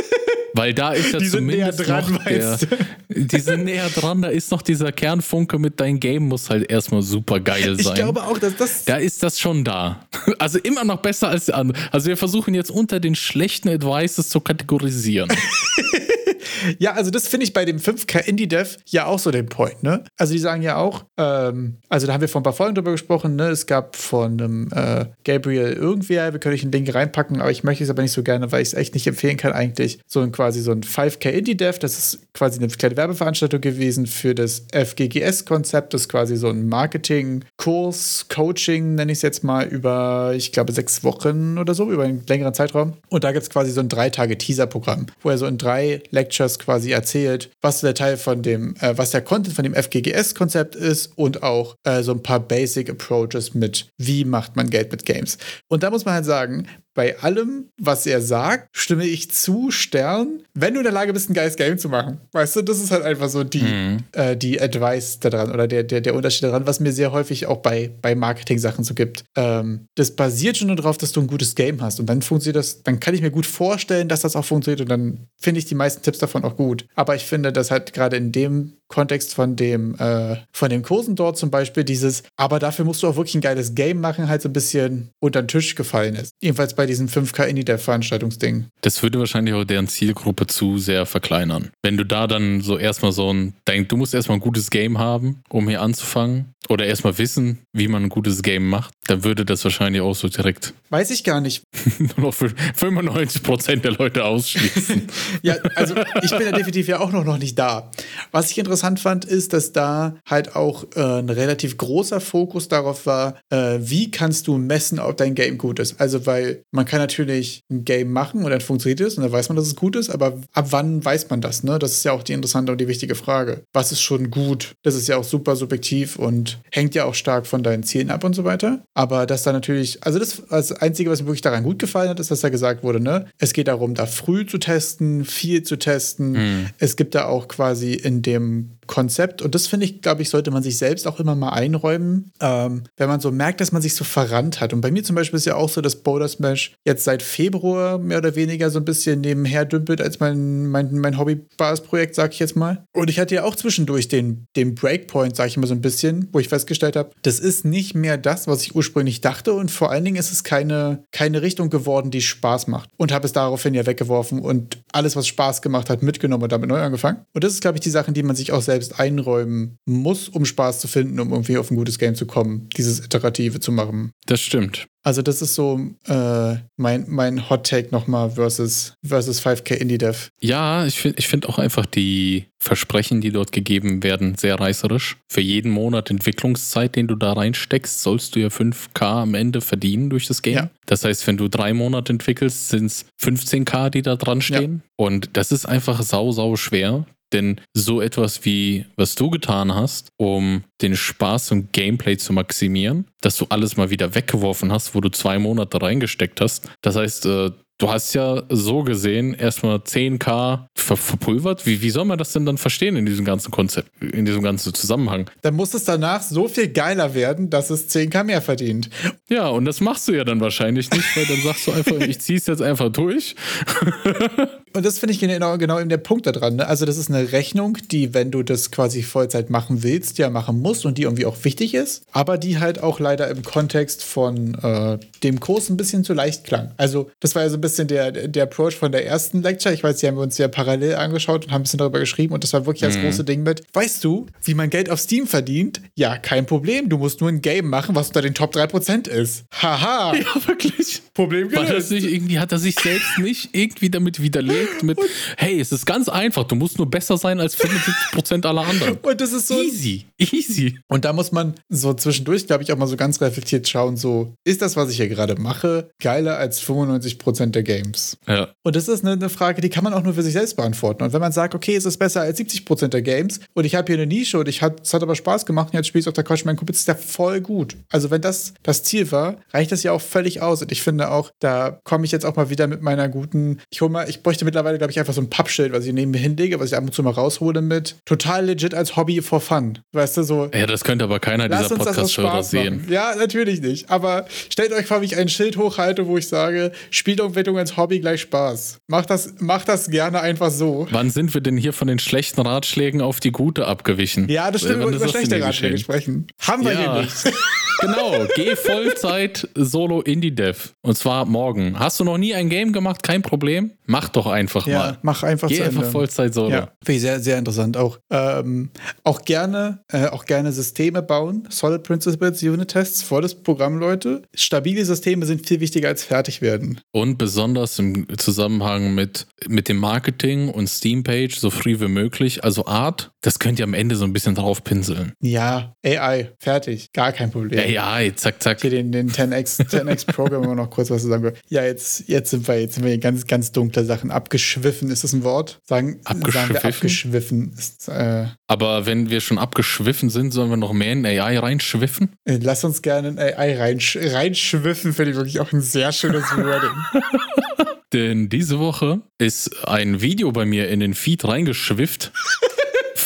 [0.55, 2.59] Weil da ist ja die zumindest sind näher dran, noch der,
[3.09, 7.01] die sind näher dran, da ist noch dieser Kernfunke mit deinem Game muss halt erstmal
[7.01, 7.93] super geil sein.
[7.93, 8.85] Ich glaube auch, dass das.
[8.85, 10.05] Da ist das schon da.
[10.39, 11.81] Also immer noch besser als die anderen.
[11.91, 15.29] Also wir versuchen jetzt unter den schlechten Advices zu kategorisieren.
[16.79, 19.83] ja, also das finde ich bei dem 5K Indie Dev ja auch so den Point,
[19.83, 20.03] ne?
[20.17, 22.91] Also die sagen ja auch, ähm, also da haben wir vor ein paar Folgen drüber
[22.91, 23.49] gesprochen, ne?
[23.49, 27.63] Es gab von einem äh, Gabriel irgendwer, wir können euch ein Link reinpacken, aber ich
[27.63, 29.99] möchte es aber nicht so gerne, weil ich es echt nicht empfehlen kann eigentlich.
[30.07, 34.07] So ein quasi so ein 5K Indie Dev, das ist quasi eine kleine Werbeveranstaltung gewesen
[34.07, 39.65] für das FGGS-Konzept, das ist quasi so ein Marketing-Kurs, Coaching, nenne ich es jetzt mal,
[39.67, 42.93] über, ich glaube, sechs Wochen oder so, über einen längeren Zeitraum.
[43.09, 46.01] Und da gibt es quasi so ein drei Tage Teaser-Programm, wo er so in drei
[46.11, 50.75] Lectures quasi erzählt, was der Teil von dem, äh, was der Content von dem FGGS-Konzept
[50.75, 55.05] ist und auch äh, so ein paar Basic Approaches mit, wie macht man Geld mit
[55.05, 55.37] Games.
[55.67, 60.43] Und da muss man halt sagen, bei allem, was er sagt, stimme ich zu, Stern,
[60.53, 62.19] wenn du in der Lage bist, ein geiles Game zu machen.
[62.31, 64.03] Weißt du, das ist halt einfach so die, mhm.
[64.11, 67.57] äh, die Advice daran oder der, der, der Unterschied daran, was mir sehr häufig auch
[67.57, 69.23] bei, bei Marketing-Sachen so gibt.
[69.35, 72.57] Ähm, das basiert schon nur darauf, dass du ein gutes Game hast und dann funktioniert
[72.57, 75.65] das, dann kann ich mir gut vorstellen, dass das auch funktioniert und dann finde ich
[75.65, 76.85] die meisten Tipps davon auch gut.
[76.95, 81.15] Aber ich finde, dass halt gerade in dem Kontext von dem, äh, von den Kursen
[81.15, 84.43] dort zum Beispiel dieses, aber dafür musst du auch wirklich ein geiles Game machen, halt
[84.43, 86.35] so ein bisschen unter den Tisch gefallen ist.
[86.41, 88.67] Jedenfalls bei diesem 5K Indie der Veranstaltungsding.
[88.81, 91.71] Das würde wahrscheinlich auch deren Zielgruppe zu sehr verkleinern.
[91.81, 94.99] Wenn du da dann so erstmal so ein, denkst, du musst erstmal ein gutes Game
[94.99, 99.43] haben, um hier anzufangen oder erstmal wissen, wie man ein gutes Game macht, dann würde
[99.43, 100.73] das wahrscheinlich auch so direkt.
[100.89, 101.63] Weiß ich gar nicht.
[101.99, 105.07] nur noch für 95% der Leute ausschließen.
[105.41, 107.91] ja, also ich bin ja definitiv ja auch noch, noch nicht da.
[108.31, 113.05] Was ich interessant fand, ist, dass da halt auch äh, ein relativ großer Fokus darauf
[113.05, 115.99] war, äh, wie kannst du messen, ob dein Game gut ist.
[115.99, 119.49] Also, weil man kann natürlich ein Game machen und dann funktioniert es und dann weiß
[119.49, 121.63] man, dass es gut ist, aber ab wann weiß man das?
[121.63, 121.79] Ne?
[121.79, 123.63] Das ist ja auch die interessante und die wichtige Frage.
[123.73, 124.73] Was ist schon gut?
[124.83, 128.23] Das ist ja auch super subjektiv und hängt ja auch stark von deinen Zielen ab
[128.23, 128.83] und so weiter.
[128.93, 132.19] Aber dass da natürlich, also das, das Einzige, was mir wirklich daran gut gefallen hat,
[132.19, 135.77] ist, dass da gesagt wurde, ne, es geht darum, da früh zu testen, viel zu
[135.77, 136.31] testen.
[136.31, 136.69] Mhm.
[136.77, 139.41] Es gibt da auch quasi in dem um, Konzept.
[139.41, 142.83] Und das finde ich, glaube ich, sollte man sich selbst auch immer mal einräumen, ähm,
[142.97, 144.73] wenn man so merkt, dass man sich so verrannt hat.
[144.73, 147.97] Und bei mir zum Beispiel ist ja auch so, dass Boulder Smash jetzt seit Februar
[147.97, 152.39] mehr oder weniger so ein bisschen nebenher dümpelt als mein, mein, mein Hobby-Bars-Projekt, sag ich
[152.39, 152.85] jetzt mal.
[152.93, 156.29] Und ich hatte ja auch zwischendurch den, den Breakpoint, sag ich immer so ein bisschen,
[156.31, 159.53] wo ich festgestellt habe, das ist nicht mehr das, was ich ursprünglich dachte.
[159.53, 162.89] Und vor allen Dingen ist es keine, keine Richtung geworden, die Spaß macht.
[162.97, 166.69] Und habe es daraufhin ja weggeworfen und alles, was Spaß gemacht hat, mitgenommen und damit
[166.69, 167.25] neu angefangen.
[167.33, 170.29] Und das ist, glaube ich, die Sachen, die man sich auch selbst selbst einräumen muss,
[170.29, 173.71] um Spaß zu finden, um irgendwie auf ein gutes Game zu kommen, dieses Iterative zu
[173.71, 174.11] machen.
[174.25, 174.87] Das stimmt.
[175.05, 180.29] Also das ist so äh, mein, mein Hot Take nochmal versus, versus 5K Indie Dev.
[180.39, 185.17] Ja, ich finde ich find auch einfach die Versprechen, die dort gegeben werden, sehr reißerisch.
[185.29, 190.09] Für jeden Monat Entwicklungszeit, den du da reinsteckst, sollst du ja 5K am Ende verdienen
[190.09, 190.55] durch das Game.
[190.55, 190.69] Ja.
[190.85, 194.83] Das heißt, wenn du drei Monate entwickelst, sind es 15K, die da dran stehen.
[194.83, 195.05] Ja.
[195.05, 197.05] Und das ist einfach sau, sau schwer.
[197.33, 203.07] Denn so etwas wie, was du getan hast, um den Spaß und Gameplay zu maximieren,
[203.21, 206.69] dass du alles mal wieder weggeworfen hast, wo du zwei Monate reingesteckt hast.
[206.81, 211.65] Das heißt, äh, Du hast ja so gesehen erstmal 10k ver verpulvert.
[211.65, 214.73] Wie, wie soll man das denn dann verstehen in diesem ganzen Konzept, in diesem ganzen
[214.73, 215.29] Zusammenhang?
[215.41, 218.89] Dann muss es danach so viel geiler werden, dass es 10k mehr verdient.
[219.27, 222.19] Ja, und das machst du ja dann wahrscheinlich nicht, weil dann sagst du einfach, ich
[222.21, 223.35] zieh's jetzt einfach durch.
[224.75, 226.55] Und das finde ich genau, genau eben der Punkt daran.
[226.55, 226.67] Ne?
[226.67, 230.61] Also, das ist eine Rechnung, die, wenn du das quasi Vollzeit machen willst, ja machen
[230.61, 234.55] musst und die irgendwie auch wichtig ist, aber die halt auch leider im Kontext von
[234.55, 236.71] äh, dem Kurs ein bisschen zu leicht klang.
[236.77, 239.73] Also, das war ja so ein bisschen der, der Approach von der ersten Lecture.
[239.75, 242.33] Ich weiß, die haben wir uns ja parallel angeschaut und haben ein bisschen darüber geschrieben
[242.33, 243.03] und das war wirklich das mhm.
[243.03, 243.61] große Ding mit.
[243.73, 245.81] Weißt du, wie man Geld auf Steam verdient?
[245.95, 246.89] Ja, kein Problem.
[246.89, 249.45] Du musst nur ein Game machen, was unter den Top 3% ist.
[249.51, 250.15] Haha.
[250.15, 251.01] Ja, wirklich.
[251.13, 251.91] Problem gelöst.
[251.91, 254.97] Nicht, irgendwie hat er sich selbst nicht irgendwie damit widerlegt mit,
[255.37, 258.97] hey, es ist ganz einfach, du musst nur besser sein als 75% aller anderen.
[259.01, 260.79] Und das ist so easy, easy.
[260.87, 264.33] Und da muss man so zwischendurch, glaube ich, auch mal so ganz reflektiert schauen, so,
[264.43, 268.17] ist das, was ich hier gerade mache, geiler als 95% der Games?
[268.27, 268.49] Ja.
[268.63, 271.03] Und das ist eine, eine, Frage, die kann man auch nur für sich selbst beantworten.
[271.03, 273.87] Und wenn man sagt, okay, es ist besser als 70% der Games und ich habe
[273.87, 276.07] hier eine Nische und ich hat, es hat aber Spaß gemacht und jetzt spiele ich
[276.07, 277.75] auf der Couch mein Kumpel, ist ja voll gut.
[277.89, 280.61] Also wenn das das Ziel war, reicht das ja auch völlig aus.
[280.61, 283.81] Und ich finde auch, da komme ich jetzt auch mal wieder mit meiner guten, ich
[283.81, 286.19] hole mal, ich bräuchte mittlerweile, glaube ich, einfach so ein Pappschild, was ich neben mir
[286.19, 289.79] hinlege, was ich ab und zu mal raushole mit total legit als Hobby for fun.
[289.93, 290.49] Weißt du, so.
[290.53, 292.85] Ja, das könnte aber keiner dieser Podcast-Hörer sehen.
[292.89, 293.89] Ja, natürlich nicht.
[293.89, 297.99] Aber stellt euch vor, wie ich ein Schild hochhalte, wo ich sage, Spielumwendung als Hobby
[297.99, 298.77] gleich Spaß.
[298.87, 300.87] Macht das, macht das gerne einfach so.
[300.91, 304.29] Wann sind wir denn hier von den schlechten Ratschlägen auf die gute abgewichen?
[304.29, 306.27] Ja, das stimmt, über schlechte Ratschläge sprechen.
[306.39, 306.93] Haben wir ja.
[306.93, 307.13] hier nicht.
[307.81, 310.73] genau, geh Vollzeit Solo Indie Dev.
[310.81, 311.79] Und zwar morgen.
[311.79, 313.01] Hast du noch nie ein Game gemacht?
[313.01, 313.71] Kein Problem.
[313.85, 314.97] Mach doch einfach ja, mal.
[315.01, 316.49] Mach einfach Geh einfach Vollzeit Solo.
[316.49, 317.77] Ja, finde ich sehr, sehr interessant.
[317.77, 318.69] Auch, ähm,
[319.03, 321.47] auch, gerne, äh, auch gerne Systeme bauen.
[321.49, 324.21] Solid Principles, Unit-Tests, volles Programm, Leute.
[324.33, 326.79] Stabile Systeme sind viel wichtiger als fertig werden.
[326.91, 332.43] Und besonders im Zusammenhang mit, mit dem Marketing und Steam-Page so früh wie möglich.
[332.43, 335.13] Also Art, das könnt ihr am Ende so ein bisschen drauf pinseln.
[335.21, 336.91] Ja, AI, fertig.
[336.93, 337.59] Gar kein Problem.
[337.59, 338.61] AI, zack, zack.
[338.61, 341.31] Hier den, den 10x, 10x Programm noch kurz was zu sagen.
[341.49, 344.11] Ja, jetzt, jetzt sind wir, jetzt sind wir ganz, ganz dunkle Sachen.
[344.11, 345.59] Abgeschwiffen, ist das ein Wort?
[345.63, 346.31] Sagen, abgeschwiffen?
[346.31, 347.53] Sagen wir abgeschwiffen.
[347.57, 352.13] Ist, äh, Aber wenn wir schon abgeschwiffen sind, sollen wir noch mehr in AI reinschwiffen?
[352.25, 356.25] Äh, lass uns gerne in AI reinsch reinschwiffen, finde ich wirklich auch ein sehr schönes
[356.35, 356.71] Wording.
[357.93, 362.11] Denn diese Woche ist ein Video bei mir in den Feed reingeschwifft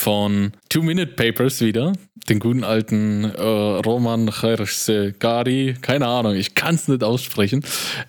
[0.07, 1.91] von Two Minute Papers wieder,
[2.29, 7.61] den guten alten äh, Roman Khairshegari, keine Ahnung, ich kann es nicht aussprechen,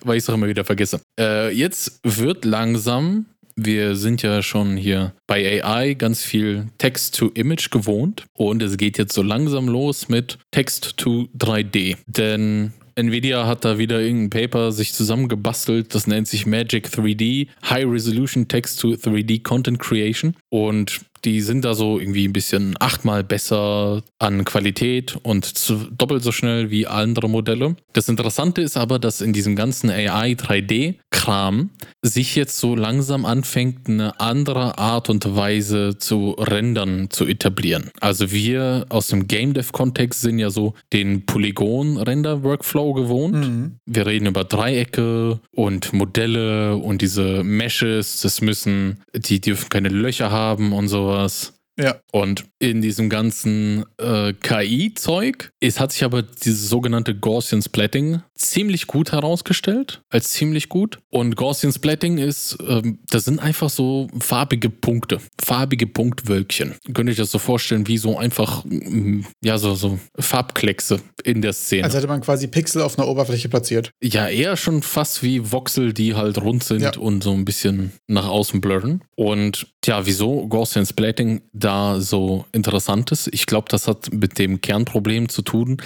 [0.05, 1.01] weil ich es auch immer wieder vergesse.
[1.19, 3.25] Äh, jetzt wird langsam,
[3.57, 8.77] wir sind ja schon hier bei AI ganz viel Text to Image gewohnt und es
[8.77, 14.29] geht jetzt so langsam los mit Text to 3D, denn Nvidia hat da wieder irgendein
[14.29, 20.35] Paper sich zusammengebastelt, das nennt sich Magic 3D, High Resolution Text to 3D Content Creation.
[20.49, 25.53] Und die sind da so irgendwie ein bisschen achtmal besser an Qualität und
[25.97, 27.75] doppelt so schnell wie andere Modelle.
[27.93, 31.69] Das Interessante ist aber, dass in diesem ganzen AI 3D-Kram
[32.01, 37.91] sich jetzt so langsam anfängt, eine andere Art und Weise zu rendern zu etablieren.
[37.99, 43.35] Also wir aus dem Game Dev-Kontext sind ja so den Polygon-Render-Workflow gewohnt.
[43.35, 43.75] Mhm.
[43.85, 48.21] Wir reden über Dreiecke und Modelle und diese Meshes.
[48.21, 51.58] Das müssen, die dürfen keine Löcher haben und so sowas.
[51.79, 51.95] Ja.
[52.11, 59.11] Und in diesem ganzen äh, KI-Zeug hat sich aber dieses sogenannte Gaussian Splatting ziemlich gut
[59.11, 60.99] herausgestellt, als ziemlich gut.
[61.09, 66.75] Und Gaussian Splatting ist, ähm, das sind einfach so farbige Punkte, farbige Punktwölkchen.
[66.93, 71.41] Könnt ihr euch das so vorstellen, wie so einfach, mm, ja, so, so Farbkleckse in
[71.41, 71.85] der Szene.
[71.85, 73.91] Als hätte man quasi Pixel auf einer Oberfläche platziert.
[74.03, 76.97] Ja, eher schon fast wie Voxel, die halt rund sind ja.
[76.97, 79.01] und so ein bisschen nach außen blurren.
[79.15, 81.68] Und ja, wieso Gaussian Splatting da
[81.99, 83.27] so interessant ist?
[83.33, 85.77] Ich glaube, das hat mit dem Kernproblem zu tun,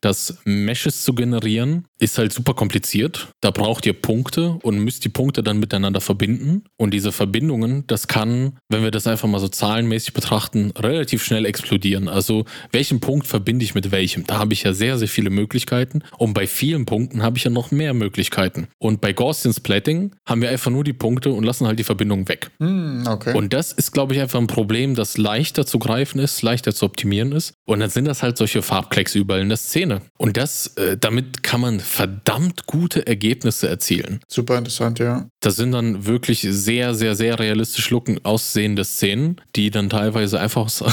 [0.00, 3.28] dass Meshes zu generieren ist halt super kompliziert.
[3.40, 6.64] Da braucht ihr Punkte und müsst die Punkte dann miteinander verbinden.
[6.76, 11.46] Und diese Verbindungen, das kann, wenn wir das einfach mal so zahlenmäßig betrachten, relativ schnell
[11.46, 12.08] explodieren.
[12.08, 14.26] Also welchen Punkt verbinde ich mit welchem?
[14.26, 16.02] Da habe ich ja sehr, sehr viele Möglichkeiten.
[16.18, 18.66] Und bei vielen Punkten habe ich ja noch mehr Möglichkeiten.
[18.78, 22.28] Und bei Gaussian Splatting haben wir einfach nur die Punkte und lassen halt die Verbindung
[22.28, 22.50] weg.
[22.58, 23.32] Mm, okay.
[23.34, 26.84] Und das ist, glaube ich, einfach ein Problem, das leichter zu greifen ist, leichter zu
[26.84, 27.54] optimieren ist.
[27.64, 30.02] Und dann sind das halt solche Farbklecks überall in der Szene.
[30.18, 34.20] Und das, äh, damit kann man verdammt gute Ergebnisse erzielen.
[34.26, 35.28] Super interessant, ja.
[35.42, 40.62] Das sind dann wirklich sehr, sehr, sehr realistisch looken, aussehende Szenen, die dann teilweise einfach
[40.62, 40.84] aus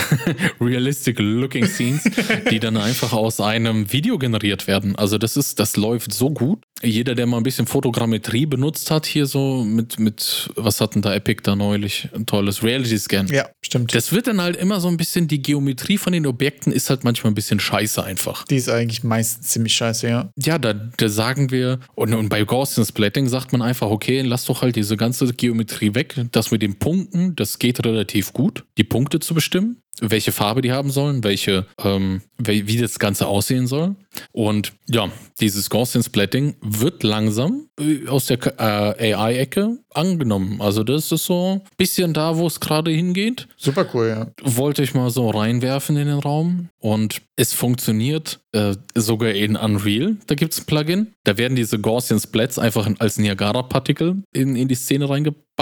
[0.60, 2.02] realistic looking Scenes,
[2.50, 4.96] die dann einfach aus einem Video generiert werden.
[4.96, 6.64] Also das ist, das läuft so gut.
[6.82, 11.14] Jeder, der mal ein bisschen Fotogrammetrie benutzt hat, hier so mit, mit, was hatten da
[11.14, 12.08] Epic da neulich?
[12.12, 13.26] Ein tolles Reality Scan.
[13.30, 13.94] Ja, stimmt.
[13.94, 17.04] Das wird dann halt immer so ein bisschen, die Geometrie von den Objekten ist halt
[17.04, 18.44] manchmal ein bisschen scheiße einfach.
[18.46, 20.30] Die ist eigentlich meistens ziemlich scheiße, ja.
[20.36, 24.46] Ja, da, da sagen wir, und, und bei Gaussian Splatting sagt man einfach, okay, lass
[24.46, 26.16] doch halt diese ganze Geometrie weg.
[26.32, 30.72] Das mit den Punkten, das geht relativ gut, die Punkte zu bestimmen welche Farbe die
[30.72, 33.94] haben sollen, welche, ähm, wie das Ganze aussehen soll.
[34.32, 40.60] Und ja, dieses Gaussian Splatting wird langsam äh, aus der äh, AI-Ecke angenommen.
[40.60, 43.48] Also das ist so ein bisschen da, wo es gerade hingeht.
[43.56, 44.26] Super cool, ja.
[44.42, 46.68] Wollte ich mal so reinwerfen in den Raum.
[46.78, 50.16] Und es funktioniert äh, sogar in Unreal.
[50.26, 51.14] Da gibt es ein Plugin.
[51.24, 55.08] Da werden diese Gaussian Splats einfach als Niagara-Partikel in, in die Szene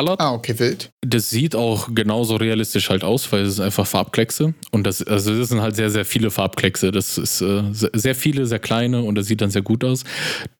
[0.00, 0.20] reingeballert.
[0.20, 0.90] Ah, okay, wild.
[1.02, 4.54] Das sieht auch genauso realistisch halt aus, weil es ist einfach Farbkleckse.
[4.70, 6.90] Und das, also das sind halt sehr, sehr viele Farbkleckse.
[6.90, 10.04] Das ist äh, sehr viele, sehr kleine und das sieht dann sehr gut aus.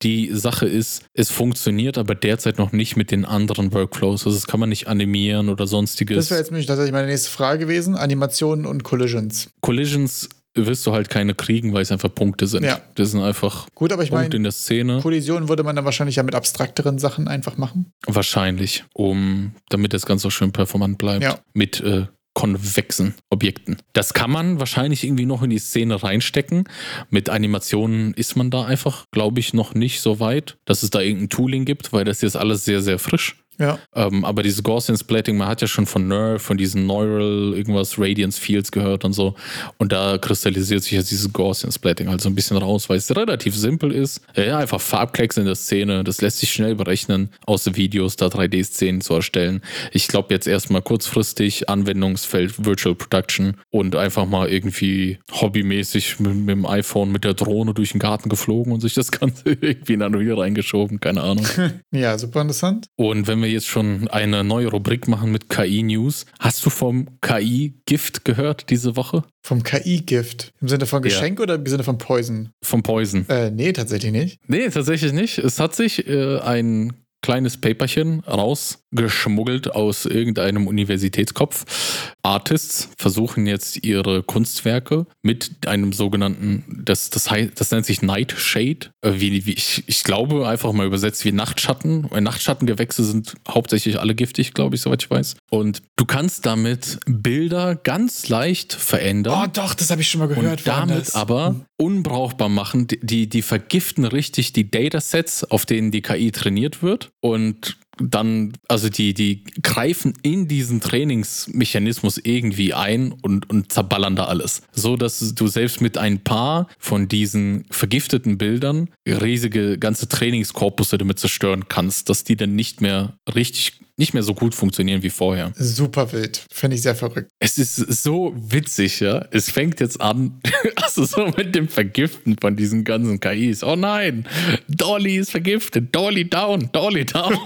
[0.03, 4.27] Die Sache ist, es funktioniert aber derzeit noch nicht mit den anderen Workflows.
[4.27, 6.17] Also das kann man nicht animieren oder sonstiges.
[6.17, 7.97] Das wäre jetzt tatsächlich meine nächste Frage gewesen.
[7.97, 9.51] Animationen und Collisions.
[9.61, 12.65] Collisions wirst du halt keine kriegen, weil es einfach Punkte sind.
[12.65, 12.81] Ja.
[12.95, 15.01] Das sind einfach Gut, aber ich Punkte meine, in der Szene.
[15.01, 17.93] Kollisionen würde man dann wahrscheinlich ja mit abstrakteren Sachen einfach machen.
[18.07, 21.23] Wahrscheinlich, um damit das Ganze auch schön performant bleibt.
[21.23, 21.39] Ja.
[21.53, 23.77] Mit äh, konvexen Objekten.
[23.93, 26.65] Das kann man wahrscheinlich irgendwie noch in die Szene reinstecken.
[27.11, 31.01] Mit Animationen ist man da einfach, glaube ich, noch nicht so weit, dass es da
[31.01, 33.37] irgendein Tooling gibt, weil das ist alles sehr, sehr frisch.
[33.61, 33.79] Ja.
[33.95, 37.99] Ähm, aber dieses Gaussian Splatting, man hat ja schon von Nerve, von diesen Neural, irgendwas
[37.99, 39.35] Radiance Fields gehört und so.
[39.77, 43.15] Und da kristallisiert sich jetzt dieses Gaussian Splatting halt so ein bisschen raus, weil es
[43.15, 44.23] relativ simpel ist.
[44.35, 46.03] Ja, einfach Farbklecks in der Szene.
[46.05, 49.61] Das lässt sich schnell berechnen, aus Videos da 3D-Szenen zu erstellen.
[49.93, 56.49] Ich glaube jetzt erstmal kurzfristig Anwendungsfeld Virtual Production und einfach mal irgendwie hobbymäßig mit, mit
[56.49, 60.03] dem iPhone mit der Drohne durch den Garten geflogen und sich das Ganze irgendwie in
[60.03, 60.99] Unreal reingeschoben.
[60.99, 61.47] Keine Ahnung.
[61.93, 62.87] ja, super interessant.
[62.97, 66.27] Und wenn wir jetzt schon eine neue Rubrik machen mit KI-News.
[66.39, 69.23] Hast du vom KI-Gift gehört diese Woche?
[69.43, 70.53] Vom KI-Gift?
[70.61, 71.43] Im Sinne von Geschenk ja.
[71.45, 72.51] oder im Sinne von Poison?
[72.63, 73.29] Vom Poison.
[73.29, 74.41] Äh, nee, tatsächlich nicht.
[74.47, 75.39] Nee, tatsächlich nicht.
[75.39, 82.15] Es hat sich äh, ein kleines Paperchen rausgeschmuggelt aus irgendeinem Universitätskopf.
[82.23, 88.91] Artists versuchen jetzt ihre Kunstwerke mit einem sogenannten, das, das, heißt, das nennt sich Nightshade,
[89.03, 92.11] äh, wie, wie ich, ich glaube einfach mal übersetzt wie Nachtschatten.
[92.11, 95.37] Weil Nachtschattengewächse sind hauptsächlich alle giftig, glaube ich, soweit ich weiß.
[95.51, 99.45] Und du kannst damit Bilder ganz leicht verändern.
[99.45, 100.61] Oh doch, das habe ich schon mal gehört.
[100.61, 102.87] Und damit aber unbrauchbar machen.
[102.89, 108.89] Die, die vergiften richtig die Datasets, auf denen die KI trainiert wird und dann, also
[108.89, 114.63] die, die greifen in diesen Trainingsmechanismus irgendwie ein und, und zerballern da alles.
[114.73, 121.19] So dass du selbst mit ein paar von diesen vergifteten Bildern riesige ganze Trainingskorpusse damit
[121.19, 125.53] zerstören kannst, dass die dann nicht mehr richtig nicht mehr so gut funktionieren wie vorher.
[125.57, 126.43] Super wild.
[126.51, 127.31] Finde ich sehr verrückt.
[127.39, 129.27] Es ist so witzig, ja.
[129.31, 130.41] Es fängt jetzt an,
[130.77, 133.63] also so mit dem Vergiften von diesen ganzen KIs.
[133.63, 134.27] Oh nein,
[134.69, 135.95] Dolly ist vergiftet.
[135.95, 137.39] Dolly down, Dolly down.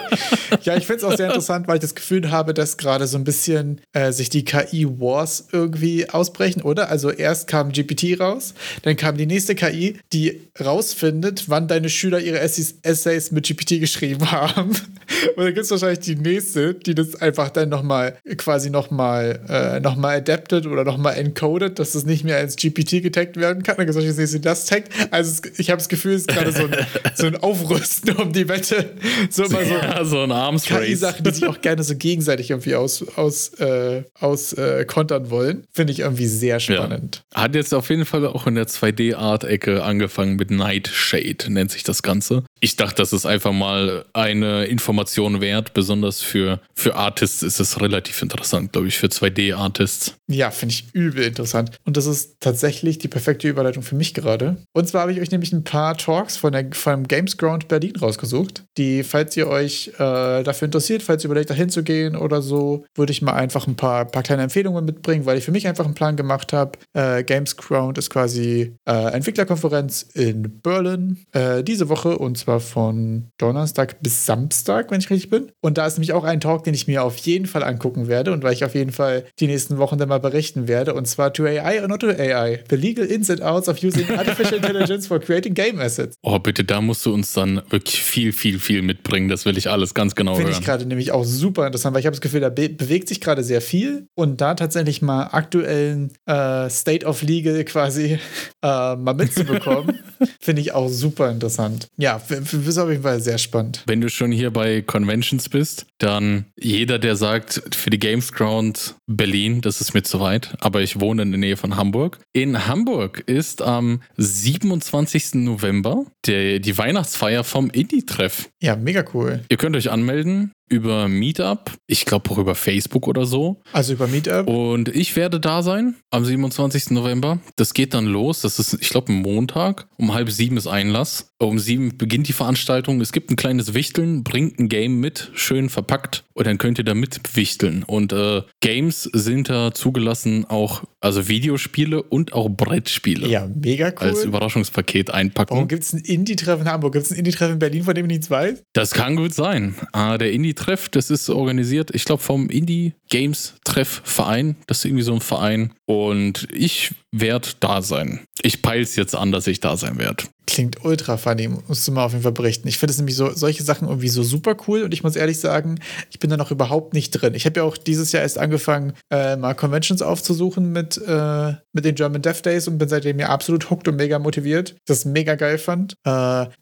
[0.64, 3.16] ja, ich finde es auch sehr interessant, weil ich das Gefühl habe, dass gerade so
[3.16, 6.90] ein bisschen äh, sich die KI-Wars irgendwie ausbrechen, oder?
[6.90, 12.18] Also erst kam GPT raus, dann kam die nächste KI, die rausfindet, wann deine Schüler
[12.18, 14.70] ihre Essays mit GPT geschrieben haben.
[15.36, 19.80] Und dann gibt es wahrscheinlich die nächste, die das einfach dann nochmal quasi nochmal äh,
[19.80, 23.76] noch adaptet oder nochmal encodet, dass das nicht mehr als GPT getaggt werden kann.
[23.76, 24.92] Dann gibt es wahrscheinlich das taggt.
[25.10, 26.76] Also ich habe das Gefühl, es ist gerade so ein,
[27.14, 28.90] so ein Aufrüsten um die Wette.
[29.30, 32.74] So immer so, ja, so ein Arms KI-Sachen, die sich auch gerne so gegenseitig irgendwie
[32.74, 35.64] aus, aus, äh, aus äh, kontern wollen.
[35.72, 37.22] Finde ich irgendwie sehr spannend.
[37.34, 37.42] Ja.
[37.42, 42.02] Hat jetzt auf jeden Fall auch in der 2D-Art-Ecke angefangen mit Nightshade, nennt sich das
[42.02, 42.44] Ganze.
[42.60, 45.74] Ich dachte, das ist einfach mal eine Information wert.
[45.82, 50.14] Besonders für, für Artists ist es relativ interessant, glaube ich, für 2D-Artists.
[50.28, 51.72] Ja, finde ich übel interessant.
[51.84, 54.58] Und das ist tatsächlich die perfekte Überleitung für mich gerade.
[54.72, 57.96] Und zwar habe ich euch nämlich ein paar Talks von der, vom Games Ground Berlin
[58.00, 62.42] rausgesucht, die, falls ihr euch äh, dafür interessiert, falls ihr überlegt, dahin zu gehen oder
[62.42, 65.66] so, würde ich mal einfach ein paar, paar kleine Empfehlungen mitbringen, weil ich für mich
[65.66, 66.78] einfach einen Plan gemacht habe.
[66.92, 73.32] Äh, Games Ground ist quasi äh, Entwicklerkonferenz in Berlin äh, diese Woche und zwar von
[73.38, 75.50] Donnerstag bis Samstag, wenn ich richtig bin.
[75.64, 78.32] Und da ist nämlich auch ein Talk, den ich mir auf jeden Fall angucken werde
[78.32, 80.92] und weil ich auf jeden Fall die nächsten Wochen dann mal berichten werde.
[80.92, 84.10] Und zwar To AI or Not To AI: The Legal Ins and Outs of Using
[84.18, 86.16] Artificial Intelligence for Creating Game Assets.
[86.22, 89.28] Oh, bitte, da musst du uns dann wirklich viel, viel, viel mitbringen.
[89.28, 90.60] Das will ich alles ganz genau Finde hören.
[90.60, 93.20] ich gerade nämlich auch super interessant, weil ich habe das Gefühl, da be bewegt sich
[93.20, 98.18] gerade sehr viel und da tatsächlich mal aktuellen äh, State of Legal quasi
[98.62, 100.00] äh, mal mitzubekommen,
[100.40, 101.86] finde ich auch super interessant.
[101.96, 103.84] Ja, ist auf jeden Fall sehr spannend.
[103.86, 108.96] Wenn du schon hier bei Conventions bist, dann jeder, der sagt, für die Games Ground
[109.06, 112.18] Berlin, das ist mir zu weit, aber ich wohne in der Nähe von Hamburg.
[112.32, 115.34] In Hamburg ist am 27.
[115.34, 118.48] November der, die Weihnachtsfeier vom Indie-Treff.
[118.60, 119.44] Ja, mega cool.
[119.48, 123.60] Ihr könnt euch anmelden über Meetup, ich glaube auch über Facebook oder so.
[123.72, 124.48] Also über Meetup.
[124.48, 126.90] Und ich werde da sein am 27.
[126.90, 127.38] November.
[127.56, 128.40] Das geht dann los.
[128.40, 129.86] Das ist, ich glaube, ein Montag.
[129.98, 131.32] Um halb sieben ist Einlass.
[131.38, 133.00] Um sieben beginnt die Veranstaltung.
[133.00, 136.24] Es gibt ein kleines Wichteln, bringt ein Game mit, schön verpackt.
[136.34, 137.82] Und dann könnt ihr da mitwichteln.
[137.82, 143.28] Und äh, Games sind da zugelassen, auch, also Videospiele und auch Brettspiele.
[143.28, 144.08] Ja, mega cool.
[144.08, 145.54] Als Überraschungspaket einpacken.
[145.54, 146.94] Warum gibt es ein Indie-Treff in Hamburg?
[146.94, 148.62] Gibt es ein Indie-Treff in Berlin, von dem ich nichts weiß?
[148.72, 149.74] Das kann gut sein.
[149.92, 150.32] Ah, der
[150.62, 154.56] Indie-Treff, das ist organisiert, ich glaube, vom Indie Games Treff Verein.
[154.66, 155.74] Das ist irgendwie so ein Verein.
[155.84, 158.20] Und ich werde da sein.
[158.40, 160.24] Ich peile es jetzt an, dass ich da sein werde.
[160.46, 162.66] Klingt ultra funny, musst du mal auf jeden Fall berichten.
[162.66, 165.38] Ich finde es nämlich so, solche Sachen irgendwie so super cool und ich muss ehrlich
[165.38, 165.78] sagen,
[166.10, 167.34] ich bin da noch überhaupt nicht drin.
[167.34, 171.84] Ich habe ja auch dieses Jahr erst angefangen, äh, mal Conventions aufzusuchen mit, äh, mit
[171.84, 174.74] den German Death Days und bin seitdem ja absolut hooked und mega motiviert.
[174.86, 175.94] Das mega geil fand.
[176.04, 176.10] Äh,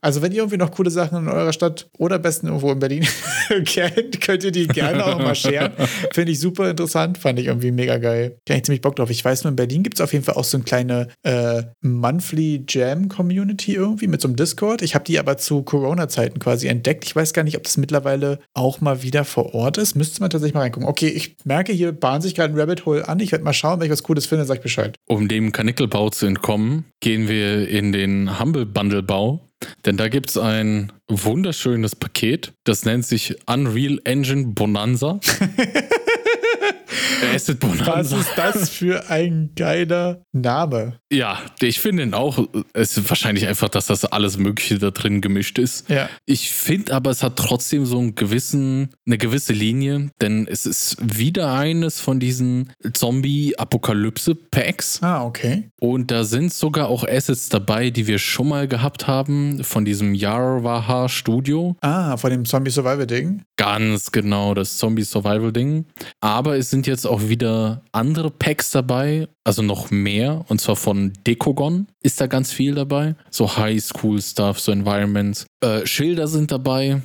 [0.00, 3.06] also, wenn ihr irgendwie noch coole Sachen in eurer Stadt oder besten irgendwo in Berlin
[3.64, 5.72] kennt, könnt ihr die gerne auch mal sharen.
[6.12, 8.38] Finde ich super interessant, fand ich irgendwie mega geil.
[8.48, 9.10] Ich ziemlich Bock drauf.
[9.10, 11.62] Ich weiß nur, in Berlin gibt es auf jeden Fall auch so eine kleine äh,
[11.82, 14.82] Monthly Jam Community irgendwie mit so einem Discord.
[14.82, 17.04] Ich habe die aber zu Corona-Zeiten quasi entdeckt.
[17.04, 19.94] Ich weiß gar nicht, ob das mittlerweile auch mal wieder vor Ort ist.
[19.94, 20.88] Müsste man tatsächlich mal reingucken.
[20.88, 23.20] Okay, ich merke, hier bahnt sich gerade ein Rabbit Hole an.
[23.20, 24.96] Ich werde mal schauen, wenn ich was Cooles finde, sag ich Bescheid.
[25.06, 29.40] Um dem Kanickelbau zu entkommen, gehen wir in den Humble Bundle Bau.
[29.84, 35.20] Denn da gibt es ein wunderschönes Paket, das nennt sich Unreal Engine Bonanza.
[37.34, 37.94] Acid Bonanza.
[37.94, 40.98] Was ist das für ein geiler Name?
[41.12, 42.46] Ja, ich finde ihn auch.
[42.72, 45.88] Es ist wahrscheinlich einfach, dass das alles Mögliche da drin gemischt ist.
[45.88, 46.08] Ja.
[46.26, 50.96] Ich finde aber, es hat trotzdem so einen gewissen, eine gewisse Linie, denn es ist
[51.00, 55.02] wieder eines von diesen Zombie-Apokalypse-Packs.
[55.02, 55.70] Ah, okay.
[55.80, 60.14] Und da sind sogar auch Assets dabei, die wir schon mal gehabt haben, von diesem
[60.14, 61.76] Yarwaha Studio.
[61.80, 63.42] Ah, von dem Zombie-Survival-Ding.
[63.56, 65.86] Ganz genau, das Zombie-Survival-Ding.
[66.20, 71.12] Aber es sind jetzt auch wieder andere Packs dabei, also noch mehr, und zwar von
[71.26, 73.14] Dekogon ist da ganz viel dabei.
[73.30, 75.46] So High-School-Stuff, so Environments.
[75.62, 77.02] Äh, Schilder sind dabei.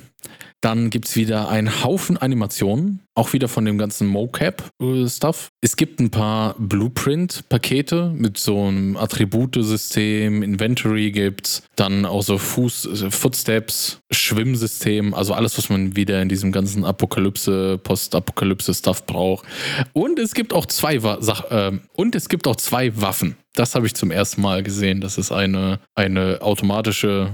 [0.60, 5.48] Dann gibt es wieder einen Haufen Animationen, auch wieder von dem ganzen Mocap-Stuff.
[5.62, 13.06] Es gibt ein paar Blueprint-Pakete mit so einem Attributesystem, Inventory gibt's, dann auch so Fuß,
[13.10, 19.46] Footsteps, Schwimmsystem, also alles, was man wieder in diesem ganzen Apokalypse, Post-Apokalypse-Stuff braucht.
[19.94, 23.36] Und es gibt auch zwei Sach äh, und es gibt auch zwei Waffen.
[23.56, 27.30] Das habe ich zum ersten Mal gesehen, dass es eine, eine automatische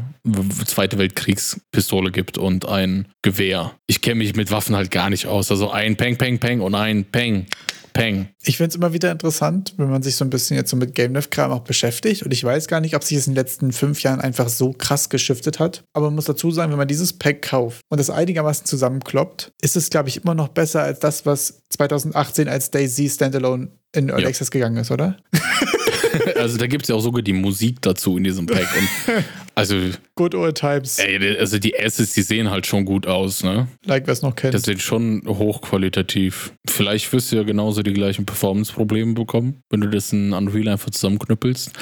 [0.66, 3.72] Zweite Weltkriegspistole gibt und ein Gewehr.
[3.88, 5.50] Ich kenne mich mit Waffen halt gar nicht aus.
[5.50, 7.46] Also ein Peng, Peng, Peng und ein Peng.
[7.92, 8.28] Peng.
[8.42, 10.94] Ich finde es immer wieder interessant, wenn man sich so ein bisschen jetzt so mit
[10.94, 12.22] Game Dev-Kram auch beschäftigt.
[12.22, 14.72] Und ich weiß gar nicht, ob sich das in den letzten fünf Jahren einfach so
[14.72, 15.84] krass geschiftet hat.
[15.92, 19.76] Aber man muss dazu sagen, wenn man dieses Pack kauft und das einigermaßen zusammenkloppt, ist
[19.76, 24.22] es, glaube ich, immer noch besser als das, was 2018 als Daisy Standalone in Early
[24.22, 24.28] ja.
[24.28, 25.18] Access gegangen ist, oder?
[26.36, 28.68] also da gibt es ja auch sogar die Musik dazu in diesem Pack.
[28.76, 29.76] Und also.
[30.14, 30.98] Good old times.
[30.98, 33.66] Ey, also die Assets, die sehen halt schon gut aus, ne?
[33.84, 34.54] Like wer es noch kennt.
[34.54, 36.52] Das sind schon hochqualitativ.
[36.68, 40.90] Vielleicht wirst du ja genauso die gleichen Performance-Probleme bekommen, wenn du das in Unreal einfach
[40.90, 41.72] zusammenknüppelst.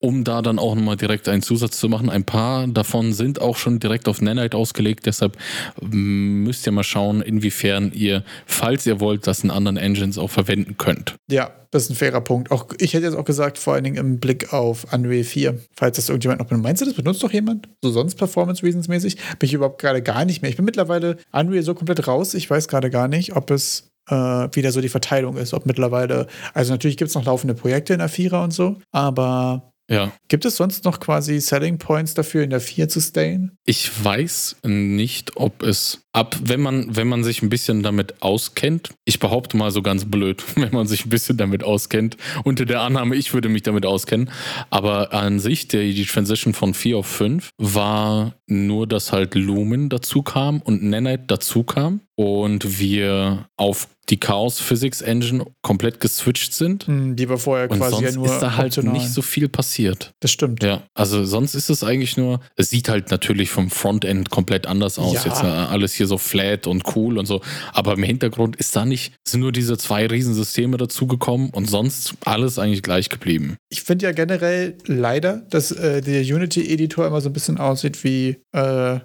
[0.00, 2.10] Um da dann auch nochmal direkt einen Zusatz zu machen.
[2.10, 5.36] Ein paar davon sind auch schon direkt auf Nanite ausgelegt, deshalb
[5.80, 10.76] müsst ihr mal schauen, inwiefern ihr, falls ihr wollt, das in anderen Engines auch verwenden
[10.76, 11.16] könnt.
[11.30, 12.50] Ja, das ist ein fairer Punkt.
[12.50, 15.96] Auch ich hätte jetzt auch gesagt, vor allen Dingen im Blick auf Unreal 4, falls
[15.96, 16.64] das irgendjemand noch benutzt.
[16.64, 17.68] Meinst du, das benutzt doch jemand?
[17.82, 19.16] So sonst Performance Reasons mäßig?
[19.38, 20.50] Bin ich überhaupt gerade gar nicht mehr.
[20.50, 22.34] Ich bin mittlerweile Unreal so komplett raus.
[22.34, 25.54] Ich weiß gerade gar nicht, ob es äh, wieder so die Verteilung ist.
[25.54, 30.12] Ob mittlerweile, also natürlich gibt es noch laufende Projekte in Vierer und so, aber ja.
[30.28, 33.56] Gibt es sonst noch quasi Selling Points dafür, in der 4 zu stayen?
[33.64, 38.90] Ich weiß nicht, ob es ab, wenn man, wenn man sich ein bisschen damit auskennt,
[39.06, 42.82] ich behaupte mal so ganz blöd, wenn man sich ein bisschen damit auskennt, unter der
[42.82, 44.30] Annahme, ich würde mich damit auskennen,
[44.68, 49.88] aber an sich, der, die Transition von 4 auf 5 war nur, dass halt Lumen
[49.88, 56.54] dazu kam und Nanite dazu kam und wir auf die Chaos Physics Engine komplett geswitcht
[56.54, 56.86] sind.
[56.86, 58.94] Hm, die war vorher Und quasi sonst ja nur ist da halt optional.
[58.94, 60.12] nicht so viel passiert.
[60.20, 60.62] Das stimmt.
[60.62, 64.98] Ja, also sonst ist es eigentlich nur, es sieht halt natürlich vom Frontend komplett anders
[64.98, 65.14] aus.
[65.14, 65.24] Ja.
[65.24, 67.40] Jetzt äh, alles hier so flat und cool und so.
[67.72, 72.58] Aber im Hintergrund ist da nicht, sind nur diese zwei Riesensysteme dazugekommen und sonst alles
[72.58, 73.56] eigentlich gleich geblieben.
[73.68, 78.38] Ich finde ja generell leider, dass äh, der Unity-Editor immer so ein bisschen aussieht wie
[78.52, 79.00] äh,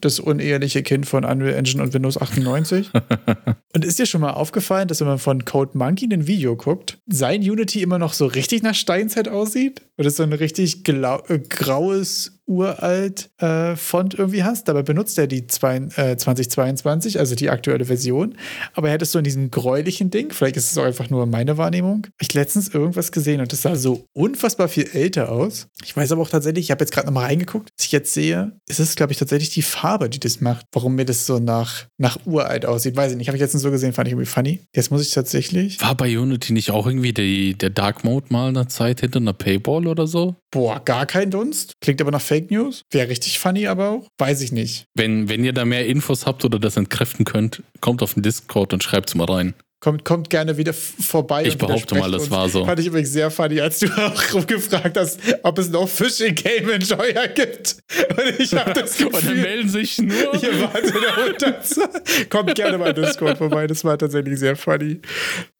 [0.00, 2.90] das uneheliche Kind von Unreal Engine und Windows 98.
[3.74, 6.98] und ist dir schon mal aufgefallen, dass wenn man von Code Monkey ein Video guckt,
[7.06, 9.82] sein Unity immer noch so richtig nach Steinzeit aussieht?
[9.96, 14.68] Es so ein richtig äh, graues uralt äh, Font irgendwie hast.
[14.68, 18.34] Dabei benutzt er die zwei, äh, 2022, also die aktuelle Version.
[18.74, 22.06] Aber hättest du in diesem gräulichen Ding, vielleicht ist es auch einfach nur meine Wahrnehmung,
[22.20, 25.68] ich letztens irgendwas gesehen und das sah so unfassbar viel älter aus.
[25.84, 28.52] Ich weiß aber auch tatsächlich, ich habe jetzt gerade nochmal reingeguckt, was ich jetzt sehe,
[28.66, 30.66] ist es, glaube ich, tatsächlich die Farbe, die das macht.
[30.72, 33.28] Warum mir das so nach, nach uralt aussieht, weiß ich nicht.
[33.28, 34.60] Habe ich letztens so gesehen, fand ich irgendwie funny.
[34.74, 35.80] Jetzt muss ich tatsächlich.
[35.82, 39.32] War bei Unity nicht auch irgendwie die, der Dark Mode mal eine Zeit hinter einer
[39.32, 40.36] Paywall oder so?
[40.50, 41.74] Boah, gar kein Dunst.
[41.80, 42.82] Klingt aber nach Fake News.
[42.90, 44.08] Wäre richtig funny, aber auch.
[44.18, 44.86] Weiß ich nicht.
[44.94, 48.72] Wenn, wenn ihr da mehr Infos habt oder das entkräften könnt, kommt auf den Discord
[48.72, 49.54] und schreibt es mal rein.
[49.88, 51.44] Kommt, kommt gerne wieder vorbei.
[51.46, 52.66] Ich behaupte mal, das war so.
[52.66, 56.68] Fand ich übrigens sehr funny, als du auch rumgefragt hast, ob es noch Fishing Game
[56.68, 57.78] Enjoyer gibt.
[58.10, 60.14] Und ich habe das Und dann Gefühl, melden sich nur.
[60.42, 61.88] ihr wart in der Unterzahl.
[62.28, 65.00] Kommt gerne mal in Discord vorbei, das war tatsächlich sehr funny.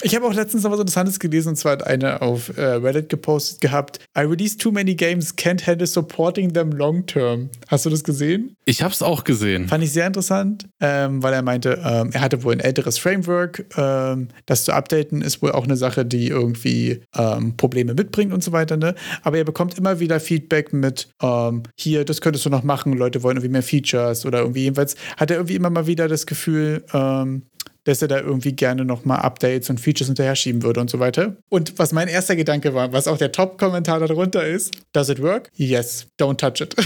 [0.02, 3.08] Ich habe auch letztens noch was Interessantes gelesen, und zwar hat eine auf äh, Reddit
[3.08, 7.48] gepostet gehabt, I released too many games, can't handle supporting them long term.
[7.68, 8.54] Hast du das gesehen?
[8.66, 9.68] Ich hab's auch gesehen.
[9.68, 13.64] Fand ich sehr interessant, ähm, weil er meinte, ähm, er hatte wohl ein älteres Framework.
[13.78, 18.42] Ähm, das zu updaten ist wohl auch eine Sache, die irgendwie ähm, Probleme mitbringt und
[18.42, 18.76] so weiter.
[18.76, 18.94] Ne?
[19.22, 23.22] Aber er bekommt immer wieder Feedback mit, ähm, hier, das könntest du noch machen, Leute
[23.22, 26.84] wollen irgendwie mehr Features oder irgendwie jedenfalls hat er irgendwie immer mal wieder das Gefühl,
[26.92, 27.42] ähm,
[27.88, 31.38] dass er da irgendwie gerne nochmal Updates und Features hinterher schieben würde und so weiter.
[31.48, 35.50] Und was mein erster Gedanke war, was auch der Top-Kommentar darunter ist, does it work?
[35.54, 36.76] Yes, don't touch it.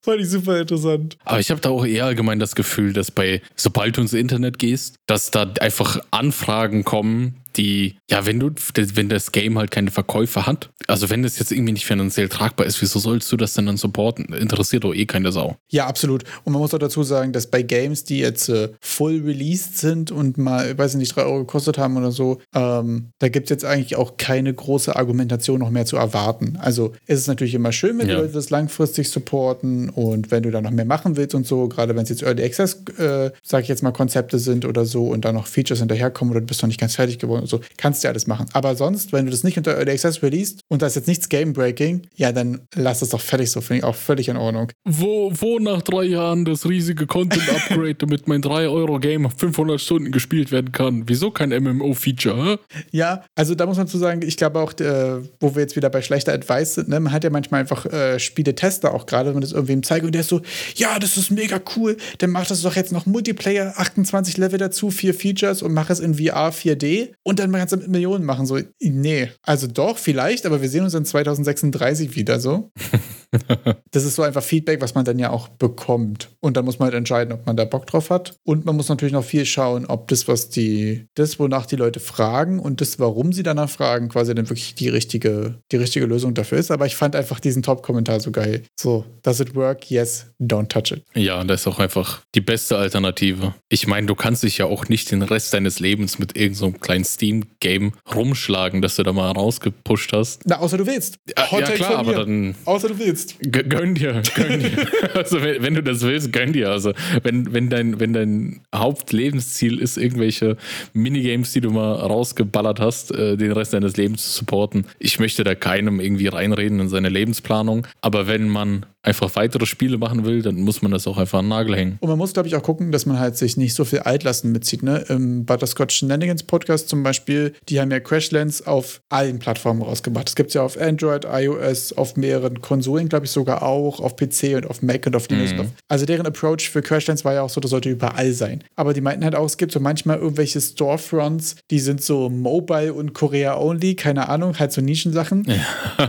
[0.00, 1.18] Fand ich super interessant.
[1.24, 4.58] Aber ich habe da auch eher allgemein das Gefühl, dass bei, sobald du ins Internet
[4.58, 8.50] gehst, dass da einfach Anfragen kommen, die, ja, wenn du,
[8.94, 12.66] wenn das Game halt keine Verkäufe hat, also wenn das jetzt irgendwie nicht finanziell tragbar
[12.66, 14.26] ist, wieso sollst du das denn dann supporten?
[14.34, 15.56] Interessiert doch eh keine Sau.
[15.70, 16.24] Ja, absolut.
[16.44, 20.10] Und man muss auch dazu sagen, dass bei Games, die jetzt äh, full released sind
[20.12, 23.50] und mal, ich weiß nicht, 3 Euro gekostet haben oder so, ähm, da gibt es
[23.50, 26.56] jetzt eigentlich auch keine große Argumentation noch mehr zu erwarten.
[26.60, 28.16] Also es ist natürlich immer schön, wenn Ja.
[28.16, 31.68] die Leute das langfristig supporten und wenn du da noch mehr machen willst und so,
[31.68, 35.06] gerade wenn es jetzt Early Access, äh, sag ich jetzt mal, Konzepte sind oder so
[35.08, 37.60] und da noch Features hinterherkommen oder du bist noch nicht ganz fertig geworden und so,
[37.76, 38.46] kannst du ja alles machen.
[38.52, 41.28] Aber sonst, wenn du das nicht unter Early Access released und da ist jetzt nichts
[41.28, 44.72] Game-Breaking, ja, dann lass es doch fertig so, finde ich auch völlig in Ordnung.
[44.84, 50.72] Wo, wo nach drei Jahren das riesige Content-Upgrade, damit mein 3-Euro-Game 500 Stunden gespielt werden
[50.72, 51.04] kann?
[51.06, 52.58] Wieso kein MMO-Feature?
[52.90, 55.90] Ja, also da muss man zu sagen, ich glaube auch, äh, wo wir jetzt wieder
[55.90, 59.34] bei schlechter Advice sind, ne, man hat ja manchmal einfach äh, Spiele-Tester auch gerade, wenn
[59.34, 60.40] man das irgendwem zeigt und der ist so,
[60.74, 64.90] ja, das ist mega cool, dann mach das doch jetzt noch Multiplayer, 28 Level dazu,
[64.90, 68.46] vier Features und mach es in VR 4D und dann kannst du mit Millionen machen.
[68.46, 72.70] So, nee, also doch, vielleicht, aber wir sehen uns in 2036 wieder so.
[73.92, 76.28] Das ist so einfach Feedback, was man dann ja auch bekommt.
[76.40, 78.34] Und dann muss man halt entscheiden, ob man da Bock drauf hat.
[78.44, 81.98] Und man muss natürlich noch viel schauen, ob das, was die, das, wonach die Leute
[81.98, 86.34] fragen und das, warum sie danach fragen, quasi dann wirklich die richtige, die richtige Lösung
[86.34, 86.70] dafür ist.
[86.70, 88.64] Aber ich fand einfach diesen Top-Kommentar so geil.
[88.78, 89.90] So, does it work?
[89.90, 91.04] Yes, don't touch it.
[91.14, 93.54] Ja, das ist auch einfach die beste Alternative.
[93.70, 96.78] Ich meine, du kannst dich ja auch nicht den Rest deines Lebens mit irgendeinem so
[96.78, 100.42] kleinen Steam-Game rumschlagen, das du da mal rausgepusht hast.
[100.44, 101.18] Na, außer du willst.
[101.36, 103.25] Ja, ja klar, aber dann Außer du willst.
[103.40, 104.70] G- Gönn dir, gönn dir.
[105.14, 106.70] Also wenn, wenn du das willst, gönn dir.
[106.70, 110.56] Also wenn, wenn, dein, wenn dein Hauptlebensziel ist, irgendwelche
[110.92, 114.86] Minigames, die du mal rausgeballert hast, äh, den Rest deines Lebens zu supporten.
[114.98, 117.86] Ich möchte da keinem irgendwie reinreden in seine Lebensplanung.
[118.00, 121.44] Aber wenn man einfach weitere Spiele machen will, dann muss man das auch einfach an
[121.46, 121.96] den Nagel hängen.
[122.00, 124.50] Und man muss, glaube ich, auch gucken, dass man halt sich nicht so viel Altlasten
[124.52, 124.82] mitzieht.
[124.82, 125.04] Ne?
[125.08, 130.28] Im Butterscotch Shenanigans Podcast zum Beispiel, die haben ja Crashlands auf allen Plattformen rausgebracht.
[130.28, 134.56] Es gibt ja auf Android, iOS, auf mehreren Konsolen, glaube ich, sogar auch, auf PC
[134.56, 135.52] und auf Mac und auf Linux.
[135.52, 135.70] Mhm.
[135.88, 138.64] Also deren Approach für Crashlands war ja auch so, das sollte überall sein.
[138.74, 142.92] Aber die meinten halt auch, es gibt so manchmal irgendwelche Storefronts, die sind so mobile
[142.92, 145.46] und Korea-only, keine Ahnung, halt so Nischensachen.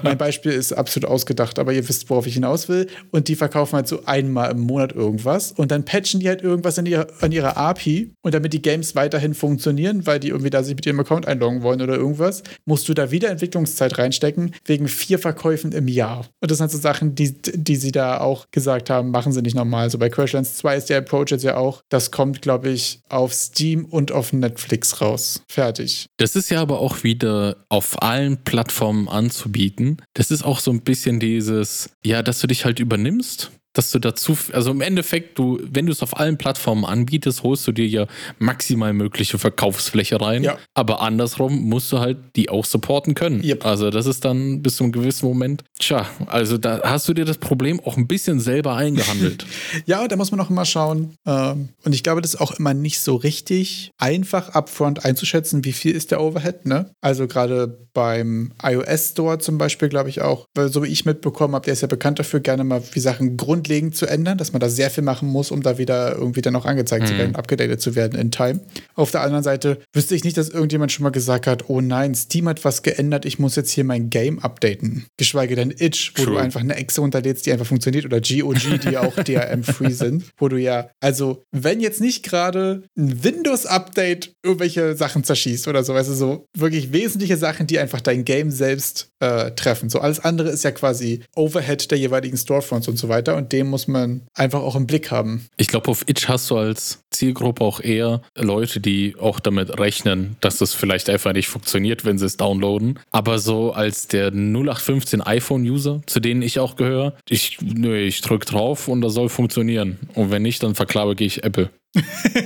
[0.02, 2.87] mein Beispiel ist absolut ausgedacht, aber ihr wisst, worauf ich hinaus will.
[3.12, 6.78] Und die verkaufen halt so einmal im Monat irgendwas und dann patchen die halt irgendwas
[6.78, 10.64] in ihrer, an ihrer API und damit die Games weiterhin funktionieren, weil die irgendwie da
[10.64, 14.88] sich mit ihrem Account einloggen wollen oder irgendwas, musst du da wieder Entwicklungszeit reinstecken wegen
[14.88, 16.26] vier Verkäufen im Jahr.
[16.42, 19.56] Und das sind so Sachen, die, die sie da auch gesagt haben, machen sie nicht
[19.56, 19.90] normal.
[19.90, 23.34] So bei Crashlands 2 ist der Approach jetzt ja auch, das kommt, glaube ich, auf
[23.34, 25.42] Steam und auf Netflix raus.
[25.48, 26.08] Fertig.
[26.18, 30.02] Das ist ja aber auch wieder auf allen Plattformen anzubieten.
[30.14, 34.00] Das ist auch so ein bisschen dieses, ja, dass du dich halt übernimmst dass du
[34.00, 37.88] dazu, also im Endeffekt, du, wenn du es auf allen Plattformen anbietest, holst du dir
[37.88, 38.08] ja
[38.40, 40.44] maximal mögliche Verkaufsfläche rein.
[40.44, 40.58] Ja.
[40.74, 43.44] Aber andersrum musst du halt die auch supporten können.
[43.44, 43.66] Yep.
[43.66, 47.26] Also das ist dann bis zu einem gewissen Moment, tja, also da hast du dir
[47.26, 49.46] das Problem auch ein bisschen selber eingehandelt.
[49.86, 51.14] ja, da muss man auch immer schauen.
[51.26, 55.74] Ähm, und ich glaube, das ist auch immer nicht so richtig einfach upfront einzuschätzen, wie
[55.74, 56.92] viel ist der Overhead, ne?
[57.02, 61.56] Also gerade beim iOS Store zum Beispiel, glaube ich auch, weil so wie ich mitbekommen
[61.56, 64.54] habe, der ist ja bekannt dafür, gerne mal wie Sachen grund grundlegend zu ändern, dass
[64.54, 67.08] man da sehr viel machen muss, um da wieder irgendwie dann auch angezeigt mhm.
[67.08, 68.62] zu werden, abgedatet zu werden in Time.
[68.96, 72.16] Auf der anderen Seite wüsste ich nicht, dass irgendjemand schon mal gesagt hat, oh nein,
[72.16, 75.06] Steam hat was geändert, ich muss jetzt hier mein Game updaten.
[75.18, 76.36] Geschweige denn Itch, wo True.
[76.36, 80.48] du einfach eine Exe runterlädst, die einfach funktioniert, oder GOG, die auch DRM-free sind, wo
[80.48, 86.10] du ja, also wenn jetzt nicht gerade ein Windows-Update irgendwelche Sachen zerschießt oder so, weißt
[86.10, 89.90] du, so wirklich wesentliche Sachen, die einfach dein Game selbst äh, treffen.
[89.90, 93.70] So alles andere ist ja quasi Overhead der jeweiligen Storefronts und so weiter und dem
[93.70, 95.48] muss man einfach auch im Blick haben.
[95.58, 100.38] Ich glaube, auf Itch hast du als Zielgruppe auch eher Leute, die auch damit rechnen,
[100.42, 103.00] dass das vielleicht einfach nicht funktioniert, wenn sie es downloaden.
[103.10, 108.46] Aber so als der 0815 iPhone-User, zu denen ich auch gehöre, ich, nö, ich drücke
[108.46, 109.98] drauf und das soll funktionieren.
[110.14, 111.70] Und wenn nicht, dann verklabe ich Apple.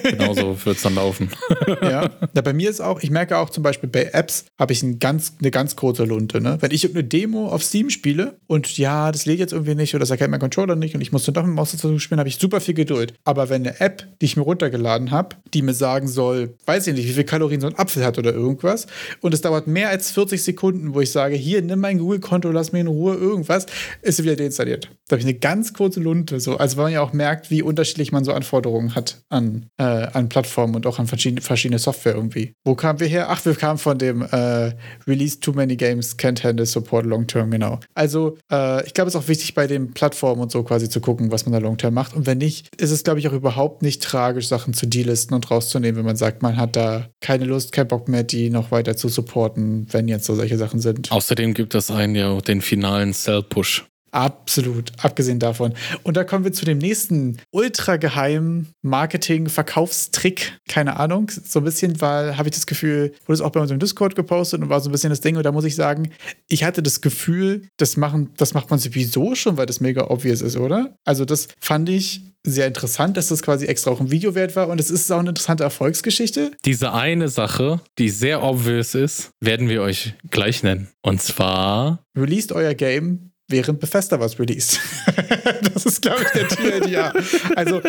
[0.04, 1.30] Genauso wird es dann laufen.
[1.82, 2.10] ja.
[2.34, 5.00] ja, bei mir ist auch, ich merke auch zum Beispiel bei Apps habe ich ein
[5.00, 6.42] ganz, eine ganz kurze Lunte.
[6.42, 6.58] Ne?
[6.60, 10.02] Wenn ich eine Demo auf Steam spiele und ja, das lädt jetzt irgendwie nicht oder
[10.02, 12.30] das erkennt mein Controller nicht und ich muss dann doch mit Maus dazu spielen, habe
[12.30, 13.14] ich super viel Geduld.
[13.24, 16.96] Aber wenn eine App, die ich mir runtergeladen habe, die mir sagen soll, weiß ich
[16.96, 18.88] nicht, wie viel Kalorien so ein Apfel hat oder irgendwas
[19.22, 22.72] und es dauert mehr als 40 Sekunden, wo ich sage, hier, nimm mein Google-Konto, lass
[22.72, 23.66] mir in Ruhe irgendwas,
[24.02, 24.90] ist sie wieder deinstalliert.
[25.08, 26.40] Da habe ich eine ganz kurze Lunte.
[26.40, 26.58] So.
[26.58, 29.41] Also weil man ja auch merkt, wie unterschiedlich man so Anforderungen hat an,
[29.78, 32.54] äh, an Plattformen und auch an verschiedene, verschiedene Software irgendwie.
[32.66, 33.28] Wo kamen wir her?
[33.30, 34.74] Ach, wir kamen von dem äh,
[35.08, 37.80] Release Too Many Games Can't Handle Support Long Term, genau.
[37.94, 41.02] Also äh, ich glaube, es ist auch wichtig bei den Plattformen und so quasi zu
[41.02, 42.16] gucken, was man da Long Term macht.
[42.16, 45.50] Und wenn nicht, ist es, glaube ich, auch überhaupt nicht tragisch, Sachen zu delisten und
[45.50, 48.96] rauszunehmen, wenn man sagt, man hat da keine Lust, keinen Bock mehr, die noch weiter
[48.96, 51.12] zu supporten, wenn jetzt so solche Sachen sind.
[51.12, 53.86] Außerdem gibt es einen ja den finalen Sell-Push.
[54.12, 55.74] Absolut, abgesehen davon.
[56.04, 60.60] Und da kommen wir zu dem nächsten ultra geheimen Marketing-Verkaufstrick.
[60.68, 63.72] Keine Ahnung, so ein bisschen, weil habe ich das Gefühl, wurde es auch bei uns
[63.72, 65.38] im Discord gepostet und war so ein bisschen das Ding.
[65.38, 66.12] Und da muss ich sagen,
[66.50, 70.42] ich hatte das Gefühl, das, machen, das macht man sowieso schon, weil das mega obvious
[70.42, 70.96] ist, oder?
[71.06, 74.68] Also, das fand ich sehr interessant, dass das quasi extra auch ein Video wert war
[74.68, 76.52] und es ist auch eine interessante Erfolgsgeschichte.
[76.66, 80.88] Diese eine Sache, die sehr obvious ist, werden wir euch gleich nennen.
[81.02, 82.04] Und zwar.
[82.18, 84.80] Released euer Game während Bethesda was released.
[85.74, 87.14] das ist, glaube ich, der TLDR.
[87.56, 87.82] Also,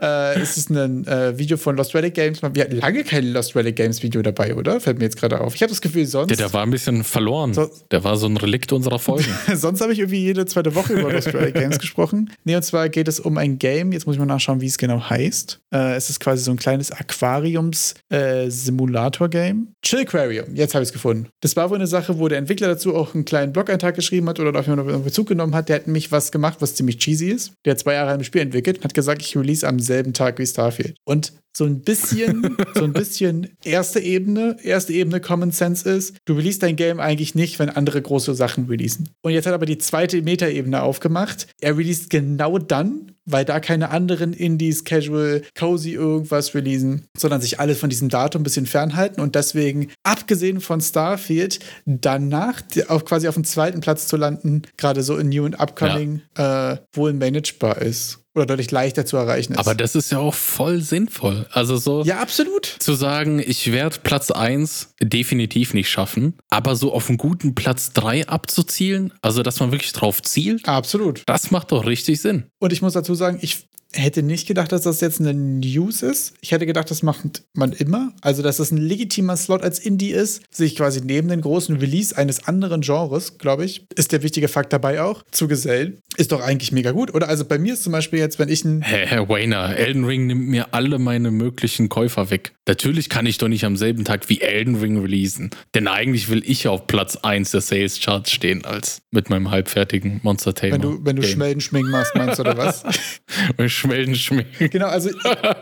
[0.00, 2.42] äh, es ist ein äh, Video von Lost Relic Games.
[2.42, 4.80] Wir hatten lange kein Lost Relic Games Video dabei, oder?
[4.80, 5.54] Fällt mir jetzt gerade auf.
[5.54, 6.28] Ich habe das Gefühl, sonst.
[6.28, 7.54] Der, der war ein bisschen verloren.
[7.54, 9.26] So, der war so ein Relikt unserer Folgen.
[9.54, 12.32] sonst habe ich irgendwie jede zweite Woche über Lost Relic Games gesprochen.
[12.44, 13.92] Nee, und zwar geht es um ein Game.
[13.92, 15.60] Jetzt muss ich mal nachschauen, wie es genau heißt.
[15.72, 19.58] Äh, es ist quasi so ein kleines Aquariums-Simulator-Game.
[19.58, 20.54] Äh, Chillquarium.
[20.54, 21.28] Jetzt habe ich es gefunden.
[21.40, 24.40] Das war wohl eine Sache, wo der Entwickler dazu auch einen kleinen Blog-Eintrag geschrieben hat
[24.40, 27.28] oder auf jeden Fall Bezug genommen hat, der hat nämlich was gemacht, was ziemlich cheesy
[27.28, 27.52] ist.
[27.64, 30.38] Der hat zwei Jahre ein Spiel entwickelt und hat gesagt, ich release am selben Tag
[30.38, 30.96] wie Starfield.
[31.04, 36.34] Und so ein bisschen, so ein bisschen erste Ebene, erste Ebene Common Sense ist, du
[36.34, 39.08] release dein Game eigentlich nicht, wenn andere große Sachen releasen.
[39.22, 41.46] Und jetzt hat er aber die zweite Meta-Ebene aufgemacht.
[41.60, 47.60] Er released genau dann, weil da keine anderen Indies, Casual, Cozy irgendwas releasen, sondern sich
[47.60, 53.28] alle von diesem Datum ein bisschen fernhalten und deswegen, abgesehen von Starfield, danach auch quasi
[53.28, 56.72] auf dem zweiten Platz zu landen, gerade so in New and Upcoming, ja.
[56.72, 59.58] äh, wohl managebar ist oder deutlich leichter zu erreichen ist.
[59.58, 61.46] Aber das ist ja auch voll sinnvoll.
[61.50, 62.04] Also so.
[62.04, 62.66] Ja, absolut.
[62.66, 67.92] Zu sagen, ich werde Platz 1 definitiv nicht schaffen, aber so auf einen guten Platz
[67.94, 70.68] 3 abzuzielen, also dass man wirklich drauf zielt.
[70.68, 71.22] Absolut.
[71.26, 72.44] Das macht doch richtig Sinn.
[72.58, 76.34] Und ich muss dazu sagen, ich hätte nicht gedacht, dass das jetzt eine News ist.
[76.40, 78.12] Ich hätte gedacht, das macht man immer.
[78.20, 82.16] Also, dass das ein legitimer Slot als Indie ist, sich quasi neben den großen Release
[82.16, 86.00] eines anderen Genres, glaube ich, ist der wichtige Fakt dabei auch, zu gesellen.
[86.16, 87.28] Ist doch eigentlich mega gut, oder?
[87.28, 88.82] Also bei mir ist zum Beispiel jetzt, wenn ich ein.
[88.82, 92.52] Herr, Herr Wayner, Elden Ring nimmt mir alle meine möglichen Käufer weg.
[92.68, 95.50] Natürlich kann ich doch nicht am selben Tag wie Elden Ring releasen.
[95.74, 100.20] Denn eigentlich will ich auf Platz 1 der Sales Charts stehen, als mit meinem halbfertigen
[100.22, 100.74] Monster Tamer.
[100.74, 102.84] Wenn du, wenn du Schmeldenschminken machst, meinst du, oder was?
[103.86, 104.70] Schmeldenschminken.
[104.70, 105.10] Genau, also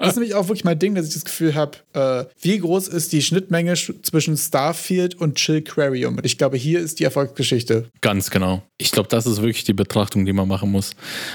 [0.01, 2.89] das ist nämlich auch wirklich mein Ding, dass ich das Gefühl habe, äh, wie groß
[2.89, 6.17] ist die Schnittmenge zwischen Starfield und Chillquarium?
[6.17, 7.91] Und ich glaube, hier ist die Erfolgsgeschichte.
[8.01, 8.63] Ganz genau.
[8.77, 10.93] Ich glaube, das ist wirklich die Betrachtung, die man machen muss.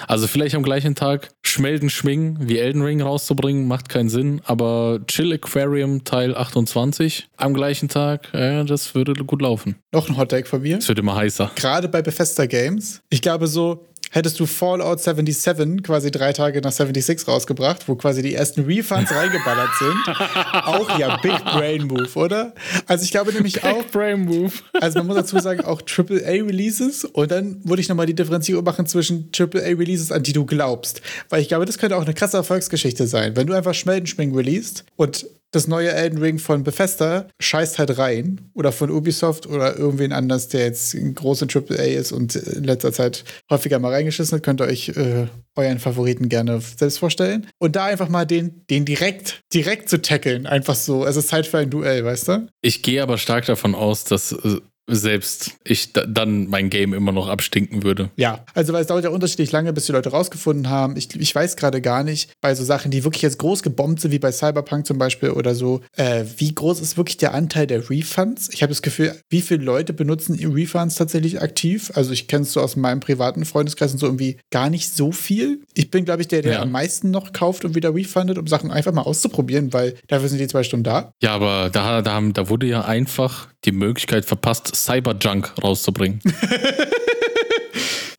[0.08, 5.00] Also vielleicht am gleichen Tag Schmelden schwingen wie Elden Ring rauszubringen, macht keinen Sinn, aber
[5.08, 9.76] Chill Aquarium Teil 28 am gleichen Tag, ja, das würde gut laufen.
[9.92, 10.78] Noch ein Hot Take von mir.
[10.78, 11.52] Es wird immer heißer.
[11.56, 13.02] Gerade bei Bethesda Games.
[13.10, 18.22] Ich glaube so, hättest du Fallout 77 quasi drei Tage nach 76 rausgebracht, wo quasi
[18.22, 20.18] die ersten Refunds reingeballert sind.
[20.66, 22.53] auch ja, Big Brain Move, oder?
[22.88, 23.86] Also ich glaube nämlich Big auch.
[23.86, 24.53] Brain Move.
[24.74, 28.64] also man muss dazu sagen, auch AAA Releases und dann würde ich nochmal die Differenzierung
[28.64, 31.01] machen zwischen AAA Releases, an die du glaubst.
[31.30, 33.36] Weil ich glaube, das könnte auch eine krasse Erfolgsgeschichte sein.
[33.36, 38.52] Wenn du einfach Schmeldenschwing released und das neue Elden Ring von Bethesda scheißt halt rein.
[38.54, 42.93] Oder von Ubisoft oder irgendwen anders, der jetzt ein großer AAA ist und in letzter
[42.93, 47.47] Zeit häufiger mal reingeschissen hat, könnt ihr euch äh, euren Favoriten gerne selbst vorstellen.
[47.58, 50.45] Und da einfach mal den, den direkt, direkt zu tackeln.
[50.45, 51.06] Einfach so.
[51.06, 52.47] Es ist Zeit für ein Duell, weißt du?
[52.62, 54.60] Ich gehe aber stark davon aus, dass äh,
[54.90, 58.10] selbst ich da, dann mein Game immer noch abstinken würde.
[58.16, 60.98] Ja, also weil es dauert ja unterschiedlich lange, bis die Leute rausgefunden haben.
[60.98, 64.12] Ich, ich weiß gerade gar nicht, bei so Sachen, die wirklich jetzt groß gebombt sind,
[64.12, 67.90] wie bei Cyberpunk zum Beispiel oder so, äh, wie groß ist wirklich der Anteil der
[67.90, 68.50] Refunds?
[68.54, 71.92] Ich habe das Gefühl, wie viele Leute benutzen Refunds tatsächlich aktiv?
[71.96, 75.12] Also ich kenne es so aus meinem privaten Freundeskreis und so irgendwie gar nicht so
[75.12, 75.62] viel.
[75.74, 76.62] Ich bin, glaube ich, der, der ja.
[76.62, 80.40] am meisten noch kauft und wieder refundet, um Sachen einfach mal auszuprobieren, weil dafür sind
[80.40, 81.14] die zwei Stunden da.
[81.22, 86.22] Ja, aber da, da, da wurde ja einfach die Möglichkeit verpasst, Cyberjunk rauszubringen.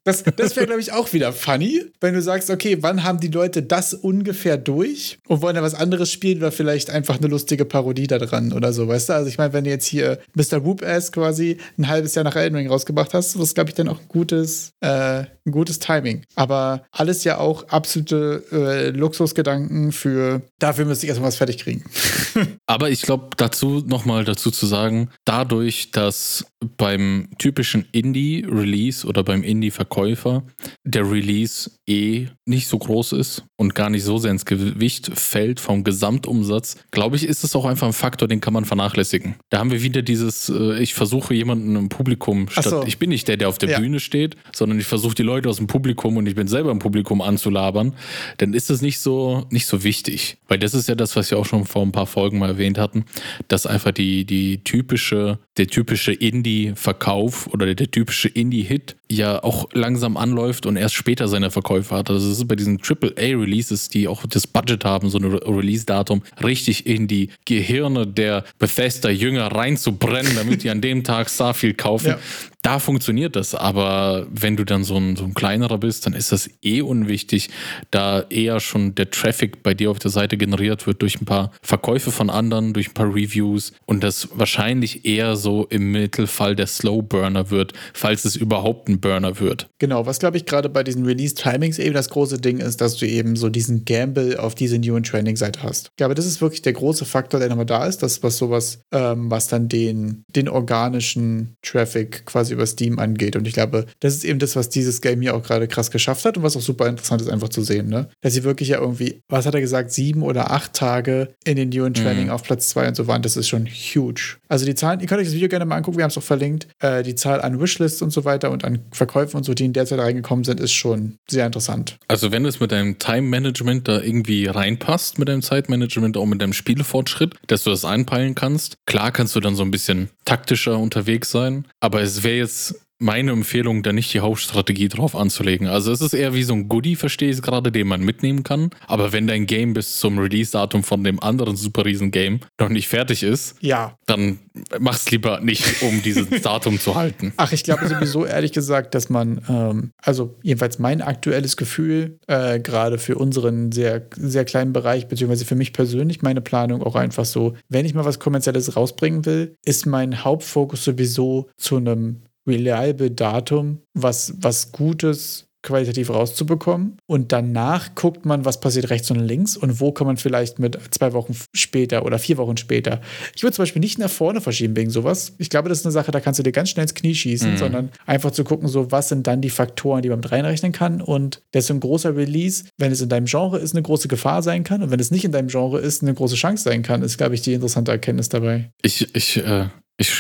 [0.05, 3.28] Das, das wäre, glaube ich, auch wieder funny, wenn du sagst, okay, wann haben die
[3.28, 7.66] Leute das ungefähr durch und wollen da was anderes spielen oder vielleicht einfach eine lustige
[7.66, 9.12] Parodie da dran oder so, weißt du?
[9.12, 10.64] Also ich meine, wenn du jetzt hier Mr.
[10.64, 13.74] Whoop Ass quasi ein halbes Jahr nach Elden Ring rausgebracht hast, das ist, glaube ich,
[13.74, 16.24] dann auch ein gutes, äh, ein gutes Timing.
[16.34, 21.84] Aber alles ja auch absolute äh, Luxusgedanken für, dafür müsste ich erstmal was fertig kriegen.
[22.66, 26.46] Aber ich glaube, dazu nochmal dazu zu sagen, dadurch, dass
[26.76, 29.42] beim typischen Indie-Release oder beim
[29.91, 30.45] Indie-Verkäufer
[30.84, 35.61] der Release eh nicht so groß ist und gar nicht so sehr ins Gewicht fällt
[35.61, 39.36] vom Gesamtumsatz, glaube ich, ist es auch einfach ein Faktor, den kann man vernachlässigen.
[39.51, 42.84] Da haben wir wieder dieses, äh, ich versuche jemanden im Publikum, statt, so.
[42.86, 43.78] ich bin nicht der, der auf der ja.
[43.78, 46.78] Bühne steht, sondern ich versuche die Leute aus dem Publikum und ich bin selber im
[46.78, 47.95] Publikum anzulabern,
[48.38, 50.38] dann ist es nicht so, nicht so wichtig.
[50.49, 52.78] Weil das ist ja das, was wir auch schon vor ein paar Folgen mal erwähnt
[52.78, 53.05] hatten,
[53.49, 60.16] dass einfach die, die typische, der typische Indie-Verkauf oder der typische Indie-Hit ja auch langsam
[60.16, 62.11] anläuft und erst später seine Verkäufe hat.
[62.11, 66.86] Also es ist bei diesen AAA-Releases, die auch das Budget haben, so ein Release-Datum, richtig
[66.86, 72.08] in die Gehirne der Bethesda-Jünger reinzubrennen, damit die an dem Tag Starfield kaufen.
[72.08, 72.18] Ja
[72.62, 76.32] da funktioniert das, aber wenn du dann so ein, so ein kleinerer bist, dann ist
[76.32, 77.48] das eh unwichtig,
[77.90, 81.52] da eher schon der Traffic bei dir auf der Seite generiert wird durch ein paar
[81.62, 86.66] Verkäufe von anderen, durch ein paar Reviews und das wahrscheinlich eher so im Mittelfall der
[86.66, 89.68] Slow Burner wird, falls es überhaupt ein Burner wird.
[89.78, 93.06] Genau, was glaube ich gerade bei diesen Release-Timings eben das große Ding ist, dass du
[93.06, 95.88] eben so diesen Gamble auf diese New and Training-Seite hast.
[95.88, 98.80] Ich glaube, das ist wirklich der große Faktor, der nochmal da ist, das was sowas,
[98.92, 103.36] ähm, was dann den, den organischen Traffic quasi über Steam angeht.
[103.36, 106.24] Und ich glaube, das ist eben das, was dieses Game hier auch gerade krass geschafft
[106.24, 107.88] hat und was auch super interessant ist, einfach zu sehen.
[107.88, 108.09] Ne?
[108.20, 111.68] Dass sie wirklich ja irgendwie, was hat er gesagt, sieben oder acht Tage in den
[111.70, 112.30] New Training mhm.
[112.30, 113.22] auf Platz zwei und so waren.
[113.22, 114.36] Das ist schon huge.
[114.48, 116.22] Also die Zahlen, ihr könnt euch das Video gerne mal angucken, wir haben es auch
[116.22, 116.68] verlinkt.
[116.80, 119.72] Äh, die Zahl an Wishlists und so weiter und an Verkäufen und so, die in
[119.72, 121.96] der Zeit reingekommen sind, ist schon sehr interessant.
[122.09, 126.53] Also wenn es mit deinem Time-Management da irgendwie reinpasst, mit deinem Zeitmanagement, auch mit deinem
[126.53, 131.30] Spielefortschritt, dass du das einpeilen kannst, klar kannst du dann so ein bisschen taktischer unterwegs
[131.30, 135.66] sein, aber es wäre jetzt meine Empfehlung, da nicht die Hauptstrategie drauf anzulegen.
[135.66, 138.43] Also es ist eher wie so ein Goodie, verstehe ich es gerade, den man mitnehmen
[138.43, 138.70] kann.
[138.86, 142.88] Aber wenn dein Game bis zum Release-Datum von dem anderen super riesen Game noch nicht
[142.88, 143.97] fertig ist, ja.
[144.05, 144.38] dann
[144.78, 147.32] mach's lieber nicht, um dieses Datum zu halten.
[147.38, 152.61] Ach, ich glaube sowieso ehrlich gesagt, dass man, ähm, also jedenfalls mein aktuelles Gefühl, äh,
[152.61, 157.24] gerade für unseren sehr, sehr kleinen Bereich, beziehungsweise für mich persönlich, meine Planung auch einfach
[157.24, 163.11] so, wenn ich mal was Kommerzielles rausbringen will, ist mein Hauptfokus sowieso zu einem reliable
[163.11, 166.97] Datum, was, was Gutes qualitativ rauszubekommen.
[167.07, 170.78] Und danach guckt man, was passiert rechts und links und wo kann man vielleicht mit
[170.91, 173.01] zwei Wochen später oder vier Wochen später.
[173.36, 175.34] Ich würde zum Beispiel nicht nach vorne verschieben wegen sowas.
[175.38, 177.53] Ich glaube, das ist eine Sache, da kannst du dir ganz schnell ins Knie schießen,
[177.53, 177.57] mhm.
[177.59, 181.03] sondern einfach zu gucken, so was sind dann die Faktoren, die man mit reinrechnen kann.
[181.03, 184.43] Und das ist ein großer Release, wenn es in deinem Genre ist, eine große Gefahr
[184.43, 184.82] sein kann.
[184.82, 187.34] Und wenn es nicht in deinem Genre ist, eine große Chance sein kann, ist, glaube
[187.34, 188.70] ich, die interessante Erkenntnis dabei.
[188.82, 189.66] Ich, ich, äh,
[190.01, 190.11] ich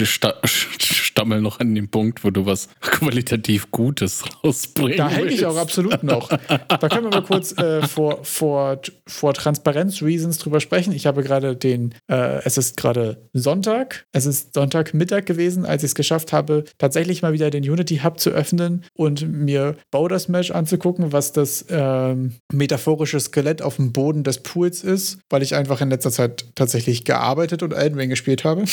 [0.78, 4.98] stammel noch an den Punkt, wo du was qualitativ Gutes rausbringst.
[4.98, 6.28] Da hänge ich auch absolut noch.
[6.28, 10.92] Da können wir mal kurz äh, vor, vor, vor Transparenz-Reasons drüber sprechen.
[10.92, 15.90] Ich habe gerade den, äh, es ist gerade Sonntag, es ist Sonntagmittag gewesen, als ich
[15.90, 20.50] es geschafft habe, tatsächlich mal wieder den Unity Hub zu öffnen und mir Boulder Smash
[20.50, 25.80] anzugucken, was das ähm, metaphorische Skelett auf dem Boden des Pools ist, weil ich einfach
[25.80, 28.64] in letzter Zeit tatsächlich gearbeitet und Elden Ring gespielt habe.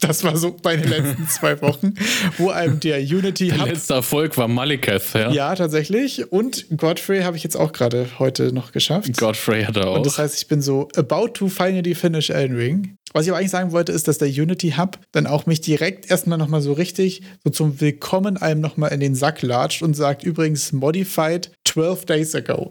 [0.00, 1.94] Das war so bei den letzten zwei Wochen,
[2.36, 5.30] wo einem der Unity Der letzte Erfolg war Maliketh, ja.
[5.30, 6.30] Ja, tatsächlich.
[6.30, 9.16] Und Godfrey habe ich jetzt auch gerade heute noch geschafft.
[9.16, 9.96] Godfrey hat er auch.
[9.96, 12.96] Und das heißt, ich bin so about to finally finish Elden Ring.
[13.12, 16.10] Was ich aber eigentlich sagen wollte, ist, dass der Unity Hub dann auch mich direkt
[16.10, 20.22] erstmal nochmal so richtig so zum Willkommen allem nochmal in den Sack latscht und sagt
[20.22, 22.70] übrigens modified 12 days ago.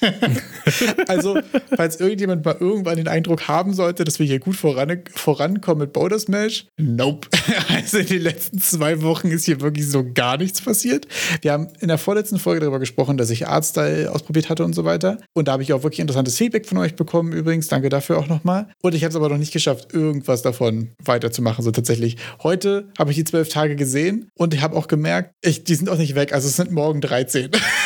[1.08, 1.38] also,
[1.76, 6.20] falls irgendjemand mal irgendwann den Eindruck haben sollte, dass wir hier gut voran, vorankommen mit
[6.20, 7.28] Smash, nope.
[7.68, 11.06] Also in den letzten zwei Wochen ist hier wirklich so gar nichts passiert.
[11.42, 14.84] Wir haben in der vorletzten Folge darüber gesprochen, dass ich Artstyle ausprobiert hatte und so
[14.84, 15.18] weiter.
[15.34, 17.68] Und da habe ich auch wirklich interessantes Feedback von euch bekommen übrigens.
[17.68, 18.68] Danke dafür auch nochmal.
[18.82, 21.64] Und ich habe es aber noch nicht geschafft, irgendwas davon weiterzumachen.
[21.64, 22.16] So tatsächlich.
[22.42, 25.88] Heute habe ich die zwölf Tage gesehen und ich habe auch gemerkt, ich, die sind
[25.88, 26.32] auch nicht weg.
[26.32, 27.50] Also es sind morgen 13.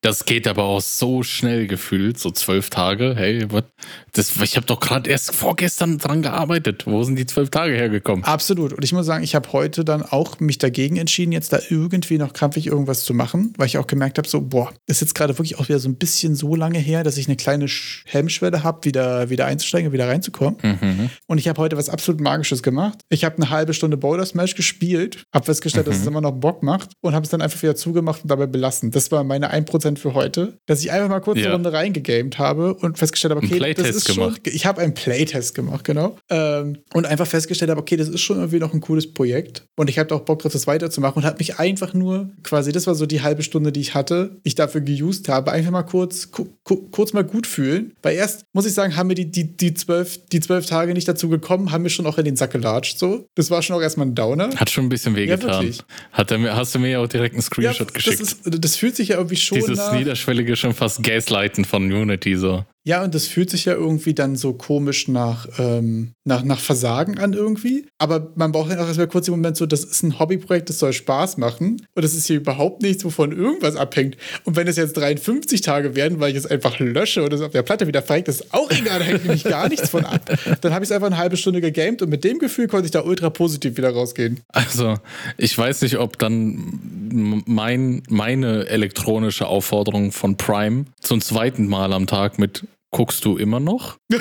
[0.00, 3.14] Das geht aber auch so schnell gefühlt, so zwölf Tage.
[3.16, 3.64] Hey, what?
[4.12, 6.86] Das, ich habe doch gerade erst vorgestern dran gearbeitet.
[6.86, 8.24] Wo sind die zwölf Tage hergekommen?
[8.24, 8.72] Absolut.
[8.72, 12.16] Und ich muss sagen, ich habe heute dann auch mich dagegen entschieden, jetzt da irgendwie
[12.18, 15.36] noch krampfig irgendwas zu machen, weil ich auch gemerkt habe, so, boah, ist jetzt gerade
[15.36, 17.66] wirklich auch wieder so ein bisschen so lange her, dass ich eine kleine
[18.04, 20.58] Hemmschwelle habe, wieder, wieder einzusteigen, wieder reinzukommen.
[20.62, 21.10] Mhm.
[21.26, 23.00] Und ich habe heute was absolut Magisches gemacht.
[23.08, 25.90] Ich habe eine halbe Stunde Boulder Smash gespielt, habe festgestellt, mhm.
[25.90, 28.46] dass es immer noch Bock macht und habe es dann einfach wieder zugemacht und dabei
[28.46, 28.92] belassen.
[28.92, 31.46] Das war meine 1% Prozent für heute, dass ich einfach mal kurz ja.
[31.46, 34.40] eine Runde reingegamed habe und festgestellt habe, okay, das ist gemacht.
[34.44, 34.54] schon.
[34.54, 36.16] Ich habe einen Playtest gemacht, genau.
[36.28, 39.64] Ähm, und einfach festgestellt habe, okay, das ist schon irgendwie noch ein cooles Projekt.
[39.76, 42.86] Und ich habe auch Bock drauf, das weiterzumachen und habe mich einfach nur quasi, das
[42.86, 46.30] war so die halbe Stunde, die ich hatte, ich dafür geused habe, einfach mal kurz,
[46.30, 47.94] kurz mal gut fühlen.
[48.02, 51.08] Weil erst, muss ich sagen, haben mir die, die, die, zwölf, die zwölf Tage nicht
[51.08, 52.98] dazu gekommen, haben mir schon auch in den Sack gelatscht.
[52.98, 53.26] So.
[53.34, 54.50] Das war schon auch erstmal ein Downer.
[54.56, 55.66] Hat schon ein bisschen wehgetan.
[55.66, 55.72] Ja,
[56.12, 58.20] Hat er, hast du mir ja auch direkt einen Screenshot ja, geschickt.
[58.20, 61.84] Das, ist, das fühlt sich ja irgendwie schon Dieses nach, niederschwellige schon fast Gaslighten von
[61.92, 62.64] Unity so.
[62.88, 67.18] Ja, und das fühlt sich ja irgendwie dann so komisch nach, ähm, nach, nach Versagen
[67.18, 67.84] an irgendwie.
[67.98, 70.78] Aber man braucht dann auch erstmal kurz den Moment so, das ist ein Hobbyprojekt, das
[70.78, 71.82] soll Spaß machen.
[71.94, 74.16] Und das ist hier überhaupt nichts, wovon irgendwas abhängt.
[74.44, 77.52] Und wenn es jetzt 53 Tage werden, weil ich es einfach lösche oder es auf
[77.52, 80.22] der Platte wieder verreckt, ist auch egal, da hängt nämlich gar nichts von ab.
[80.62, 82.92] Dann habe ich es einfach eine halbe Stunde gegamed und mit dem Gefühl konnte ich
[82.92, 84.40] da ultra positiv wieder rausgehen.
[84.48, 84.94] Also,
[85.36, 92.06] ich weiß nicht, ob dann mein, meine elektronische Aufforderung von Prime zum zweiten Mal am
[92.06, 93.98] Tag mit guckst du immer noch?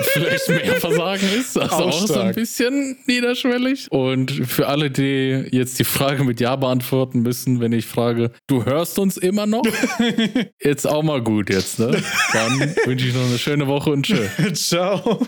[0.00, 1.58] vielleicht mehr Versagen ist.
[1.58, 3.90] Also auch, auch so ein bisschen niederschwellig.
[3.90, 8.64] Und für alle, die jetzt die Frage mit Ja beantworten müssen, wenn ich frage, du
[8.64, 9.62] hörst uns immer noch?
[10.60, 12.02] jetzt auch mal gut jetzt, ne?
[12.32, 14.26] Dann wünsche ich noch eine schöne Woche und tschö.
[14.54, 15.26] Ciao.